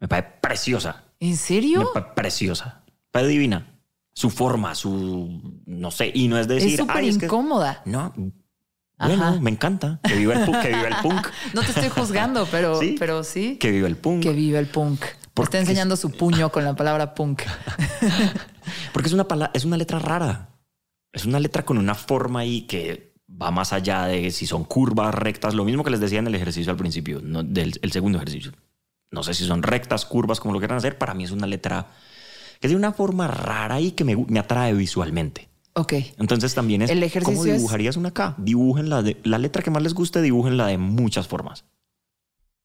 [0.00, 1.03] Me parece preciosa.
[1.20, 1.90] ¿En serio?
[2.14, 2.84] preciosa.
[3.10, 3.80] Pero divina.
[4.12, 5.60] Su forma, su.
[5.66, 6.10] No sé.
[6.14, 6.70] Y no es decir.
[6.70, 7.82] Es súper incómoda.
[7.84, 8.12] no.
[8.96, 10.00] Bueno, me encanta.
[10.02, 10.60] Que viva el punk.
[10.60, 11.26] Que viva el punk.
[11.54, 12.96] no te estoy juzgando, pero ¿Sí?
[12.98, 13.56] pero sí.
[13.56, 14.22] Que viva el punk.
[14.22, 15.00] Que viva el punk.
[15.34, 17.42] Porque está enseñando su puño con la palabra punk.
[18.92, 20.50] Porque es una, es una letra rara.
[21.12, 25.12] Es una letra con una forma ahí que va más allá de si son curvas,
[25.14, 25.54] rectas.
[25.54, 28.52] Lo mismo que les decía en el ejercicio al principio, del el segundo ejercicio
[29.10, 31.88] no sé si son rectas, curvas, como lo quieran hacer, para mí es una letra
[32.60, 35.48] que tiene una forma rara y que me, atrae visualmente.
[35.74, 35.92] Ok.
[36.18, 38.34] Entonces también es el ejercicio ¿cómo dibujarías una K?
[38.38, 41.64] Dibujen la, de, la letra que más les guste, la de muchas formas.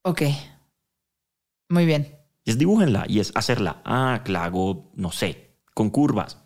[0.03, 0.21] Ok.
[1.69, 2.15] Muy bien.
[2.45, 3.81] Es dibújenla y es hacerla.
[3.85, 6.37] Ah, que la hago, no sé, con curvas,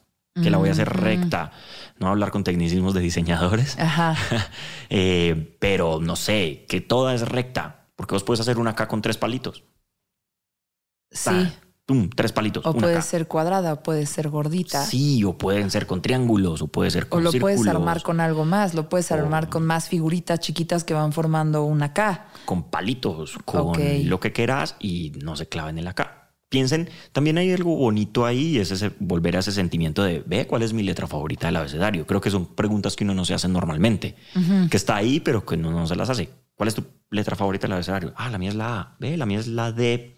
[0.42, 1.52] que la voy a hacer recta.
[2.00, 3.78] No hablar con tecnicismos de diseñadores.
[3.80, 4.16] Ajá.
[4.96, 9.02] Eh, pero no sé, que toda es recta, porque vos puedes hacer una K con
[9.02, 9.64] tres palitos.
[11.14, 11.32] Sí.
[12.16, 12.66] tres palitos.
[12.66, 14.86] O puede ser cuadrada, o puede ser gordita.
[14.86, 18.20] Sí, o pueden ser con triángulos, o puede ser con O lo puedes armar con
[18.20, 22.28] algo más, lo puedes armar con más figuritas chiquitas que van formando una K.
[22.46, 23.74] Con palitos, con
[24.06, 26.20] lo que quieras y no se claven en la K.
[26.50, 30.62] Piensen, también hay algo bonito ahí, es ese, volver a ese sentimiento de, ve cuál
[30.62, 32.06] es mi letra favorita del abecedario.
[32.06, 34.16] Creo que son preguntas que uno no se hace normalmente,
[34.70, 36.30] que está ahí, pero que uno no se las hace.
[36.56, 38.14] ¿Cuál es tu letra favorita del abecedario?
[38.16, 38.96] Ah, la mía es la A.
[39.00, 40.16] Ve, la mía es la D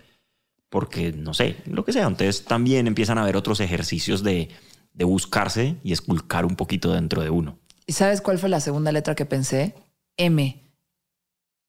[0.70, 2.08] porque no sé, lo que sea.
[2.08, 4.50] Entonces también empiezan a haber otros ejercicios de,
[4.94, 7.60] buscarse y esculcar un poquito dentro de uno.
[7.86, 9.76] ¿Y sabes cuál fue la segunda letra que pensé?
[10.18, 10.64] M.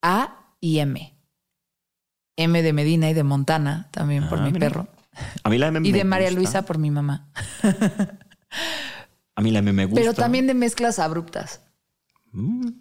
[0.02, 1.14] A y M.
[2.36, 4.88] M de Medina y de Montana, también por ah, mi perro.
[5.42, 7.28] A mí la M Y de María Luisa por mi mamá.
[9.34, 10.00] a mí la M me gusta.
[10.00, 11.62] Pero también de mezclas abruptas.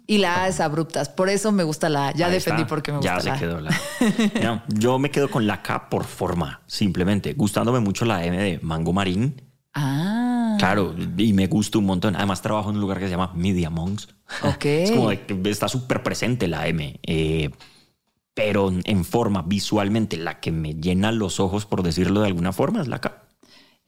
[0.06, 1.08] Y la A es abruptas.
[1.08, 2.12] Por eso me gusta la A.
[2.14, 2.68] Ya Ahí defendí está.
[2.68, 3.38] porque me gusta Ya la se A.
[3.38, 3.70] quedó la.
[4.42, 7.32] No, yo me quedo con la K por forma, simplemente.
[7.34, 9.40] Gustándome mucho la M de Mango Marín.
[9.74, 10.56] Ah.
[10.58, 12.16] Claro, y me gusta un montón.
[12.16, 14.08] Además, trabajo en un lugar que se llama Media Monks.
[14.42, 14.64] Ok.
[14.64, 16.98] Es como está súper presente la M.
[17.02, 17.50] eh,
[18.34, 22.82] pero en forma, visualmente, la que me llena los ojos, por decirlo de alguna forma,
[22.82, 23.22] es la K.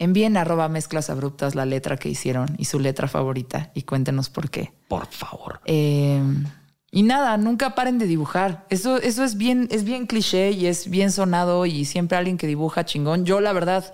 [0.01, 4.49] Envíen arroba mezclas abruptas la letra que hicieron y su letra favorita y cuéntenos por
[4.49, 4.73] qué.
[4.87, 5.61] Por favor.
[5.65, 6.23] Eh,
[6.91, 8.67] y nada, nunca paren de dibujar.
[8.71, 12.47] Eso, eso es bien, es bien cliché y es bien sonado y siempre alguien que
[12.47, 13.25] dibuja chingón.
[13.27, 13.93] Yo, la verdad,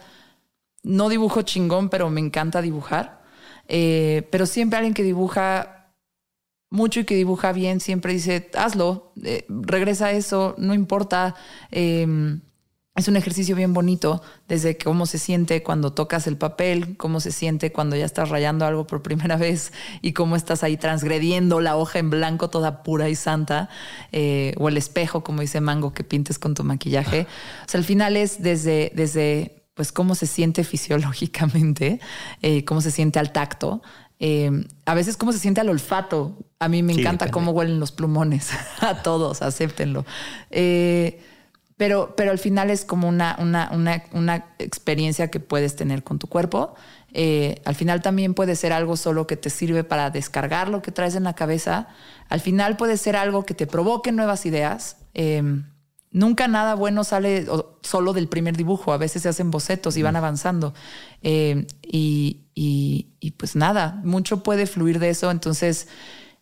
[0.83, 3.23] no dibujo chingón, pero me encanta dibujar.
[3.67, 5.95] Eh, pero siempre alguien que dibuja
[6.71, 11.35] mucho y que dibuja bien siempre dice, hazlo, eh, regresa a eso, no importa.
[11.73, 12.07] Eh,
[12.97, 17.33] es un ejercicio bien bonito, desde cómo se siente cuando tocas el papel, cómo se
[17.33, 21.77] siente cuando ya estás rayando algo por primera vez y cómo estás ahí transgrediendo la
[21.77, 23.69] hoja en blanco toda pura y santa,
[24.13, 27.27] eh, o el espejo, como dice Mango, que pintes con tu maquillaje.
[27.67, 32.01] O sea, al final es desde, desde pues cómo se siente fisiológicamente,
[32.43, 33.83] eh, cómo se siente al tacto,
[34.21, 34.51] eh,
[34.87, 36.39] a veces cómo se siente al olfato.
[36.61, 38.51] A mí me encanta cómo huelen los plumones.
[38.81, 40.07] a todos, acéptenlo.
[40.51, 41.21] Eh,
[41.77, 46.19] pero, pero al final es como una, una, una, una experiencia que puedes tener con
[46.19, 46.75] tu cuerpo.
[47.13, 50.93] Eh, al final también puede ser algo solo que te sirve para descargar lo que
[50.93, 51.89] traes en la cabeza.
[52.29, 54.97] Al final puede ser algo que te provoque nuevas ideas.
[55.15, 55.43] Eh,
[56.11, 57.47] nunca nada bueno sale
[57.83, 58.93] solo del primer dibujo.
[58.93, 60.75] A veces se hacen bocetos y van avanzando.
[61.23, 65.31] Eh, y, y- y pues nada, mucho puede fluir de eso.
[65.31, 65.89] Entonces,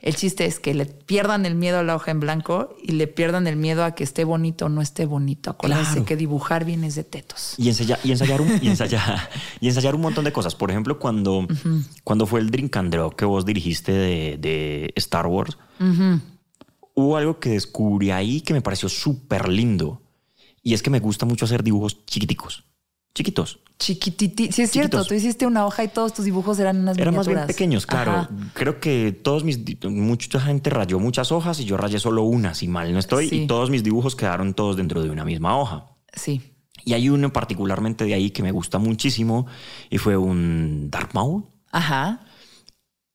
[0.02, 3.06] el chiste es que le pierdan el miedo a la hoja en blanco y le
[3.06, 5.50] pierdan el miedo a que esté bonito o no esté bonito.
[5.50, 6.04] Acuérdense Claro.
[6.04, 7.54] que dibujar bien es de tetos.
[7.56, 9.30] Y ensayar, y ensayar, un, y ensayar,
[9.60, 10.54] y ensayar un montón de cosas.
[10.56, 11.46] Por ejemplo, cuando,
[12.04, 15.56] cuando fue el Drink and Draw que vos dirigiste de, de Star Wars,
[16.94, 20.02] hubo algo que descubrí ahí que me pareció súper lindo.
[20.62, 22.64] Y es que me gusta mucho hacer dibujos chiquiticos.
[23.14, 23.58] Chiquitos.
[23.78, 24.52] Chiquititi.
[24.52, 24.98] Sí, es cierto.
[24.98, 25.08] Chiquitos.
[25.08, 28.12] Tú hiciste una hoja y todos tus dibujos eran unas Eran más bien pequeños, claro.
[28.12, 28.30] Ajá.
[28.54, 29.58] Creo que todos mis...
[29.84, 33.28] Mucha gente rayó muchas hojas y yo rayé solo una, si mal no estoy.
[33.28, 33.42] Sí.
[33.42, 35.96] Y todos mis dibujos quedaron todos dentro de una misma hoja.
[36.14, 36.40] Sí.
[36.84, 39.46] Y hay uno particularmente de ahí que me gusta muchísimo
[39.90, 42.24] y fue un Dark Maul Ajá.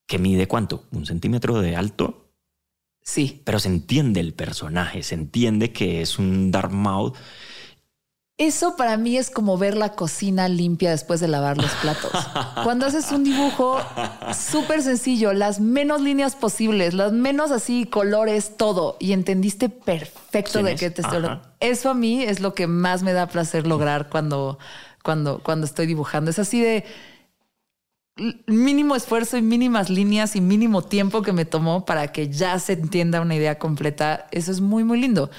[0.05, 0.85] que mide cuánto?
[0.91, 2.31] Un centímetro de alto,
[3.03, 3.41] Sí.
[3.45, 7.13] pero se entiende el personaje, se entiende que es un Dark Maul.
[8.39, 12.11] Eso para mí es como ver la cocina limpia después de lavar los platos.
[12.63, 13.79] Cuando haces un dibujo
[14.31, 20.65] súper sencillo, las menos líneas posibles, las menos así colores, todo, y entendiste perfecto ¿Quién
[20.65, 21.47] de qué te estoy hablando.
[21.59, 24.59] Eso a mí es lo que más me da placer lograr cuando,
[25.03, 26.29] cuando, cuando estoy dibujando.
[26.29, 26.85] Es así de
[28.45, 32.73] mínimo esfuerzo y mínimas líneas y mínimo tiempo que me tomó para que ya se
[32.73, 34.27] entienda una idea completa.
[34.29, 35.31] Eso es muy, muy lindo.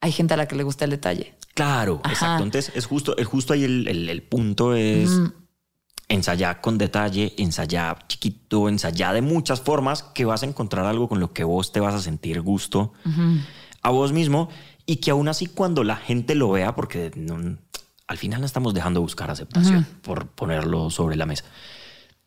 [0.00, 1.34] Hay gente a la que le gusta el detalle.
[1.54, 2.12] Claro, Ajá.
[2.12, 2.44] exacto.
[2.44, 5.10] Entonces es justo, es justo ahí el, el- el punto es
[6.08, 11.20] ensayar con detalle, ensayar chiquito, ensayar de muchas formas que vas a encontrar algo con
[11.20, 12.92] lo que vos te vas a sentir gusto
[13.82, 14.48] a vos mismo
[14.86, 17.56] y que aún así cuando la gente lo vea, porque no-
[18.08, 21.44] al final no estamos dejando buscar aceptación por ponerlo sobre la mesa.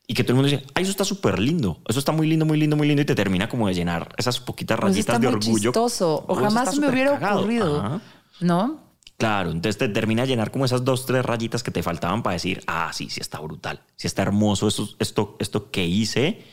[0.07, 2.45] Y que todo el mundo dice, ay, eso está súper lindo, eso está muy lindo,
[2.45, 5.19] muy lindo, muy lindo, y te termina como de llenar esas poquitas Pues rayitas está
[5.19, 5.71] de muy orgullo.
[5.71, 6.25] chistoso.
[6.27, 7.39] O jamás me hubiera cagado.
[7.39, 7.79] ocurrido.
[7.81, 8.01] Ajá.
[8.41, 8.82] ¿No?
[9.17, 12.33] Claro, entonces te termina de llenar como esas dos, tres rayitas que te faltaban para
[12.33, 16.43] decir, ah, sí, sí está brutal, sí está hermoso esto, esto, esto que hice.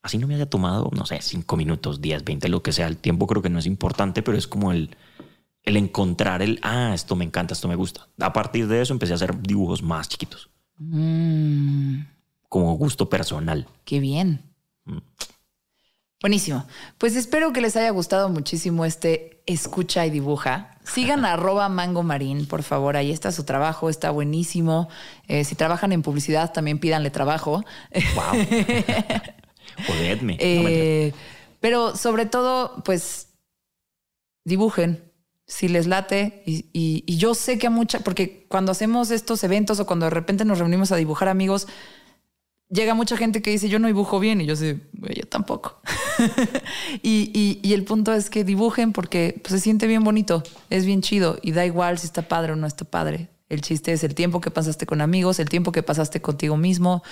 [0.00, 2.86] Así no me haya tomado, no sé, cinco minutos, 10, 20, lo que sea.
[2.86, 4.96] El tiempo creo que no es importante, pero es como el,
[5.64, 8.06] el encontrar el, ah, esto me encanta, esto me gusta.
[8.20, 10.48] A partir de eso empecé a hacer dibujos más chiquitos,
[10.78, 12.02] Mm,
[12.48, 13.66] como gusto personal.
[13.84, 14.54] qué bien.
[14.84, 14.98] Mm.
[16.20, 16.66] Buenísimo.
[16.98, 20.76] Pues espero que les haya gustado muchísimo este escucha y dibuja.
[20.84, 22.96] Sigan a arroba mango marín, por favor.
[22.96, 24.88] Ahí está su trabajo, está buenísimo.
[25.28, 27.64] Eh, si trabajan en publicidad, también pídanle trabajo.
[28.14, 28.46] Wow.
[29.86, 30.32] Jodedme.
[30.34, 30.38] No.
[30.40, 31.12] Eh,
[31.60, 33.28] pero sobre todo, pues
[34.44, 35.04] dibujen
[35.46, 36.42] si les late.
[36.46, 40.06] Y, y- y yo sé que a mucha, porque cuando hacemos estos eventos o cuando
[40.06, 41.68] de repente nos reunimos a dibujar amigos,
[42.70, 45.80] llega mucha gente que dice yo no dibujo bien y yo sé, "Güey, yo tampoco.
[47.02, 50.84] y, y- y el punto es que dibujen porque pues, se siente bien bonito, es
[50.86, 53.30] bien chido y da igual si está padre o no está padre.
[53.48, 57.02] El chiste es el tiempo que pasaste con amigos, el tiempo que pasaste contigo mismo.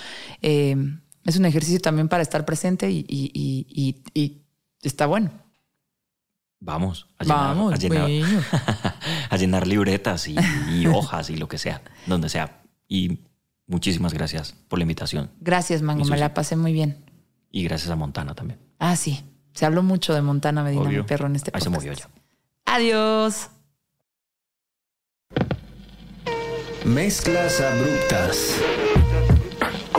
[0.42, 0.76] Eh,
[1.24, 4.42] es un ejercicio también para estar presente y, y-
[4.82, 5.30] está bueno.
[6.60, 8.42] Vamos a llenar, Vamos, a llenar, bueno.
[9.30, 10.36] a llenar libretas y,
[10.72, 12.62] y hojas y lo que sea, donde sea.
[12.88, 13.20] Y
[13.66, 15.30] muchísimas gracias por la invitación.
[15.40, 17.05] Gracias, Mango, me la pasé muy bien.
[17.51, 18.59] Y gracias a Montana también.
[18.78, 19.24] Ah, sí.
[19.55, 21.02] Se habló mucho de Montana Medina, Obvio.
[21.02, 21.86] mi perro, en este Ahí se podcast.
[21.86, 22.09] movió ya.
[22.66, 23.48] Adiós.
[26.84, 28.55] Mezclas abruptas.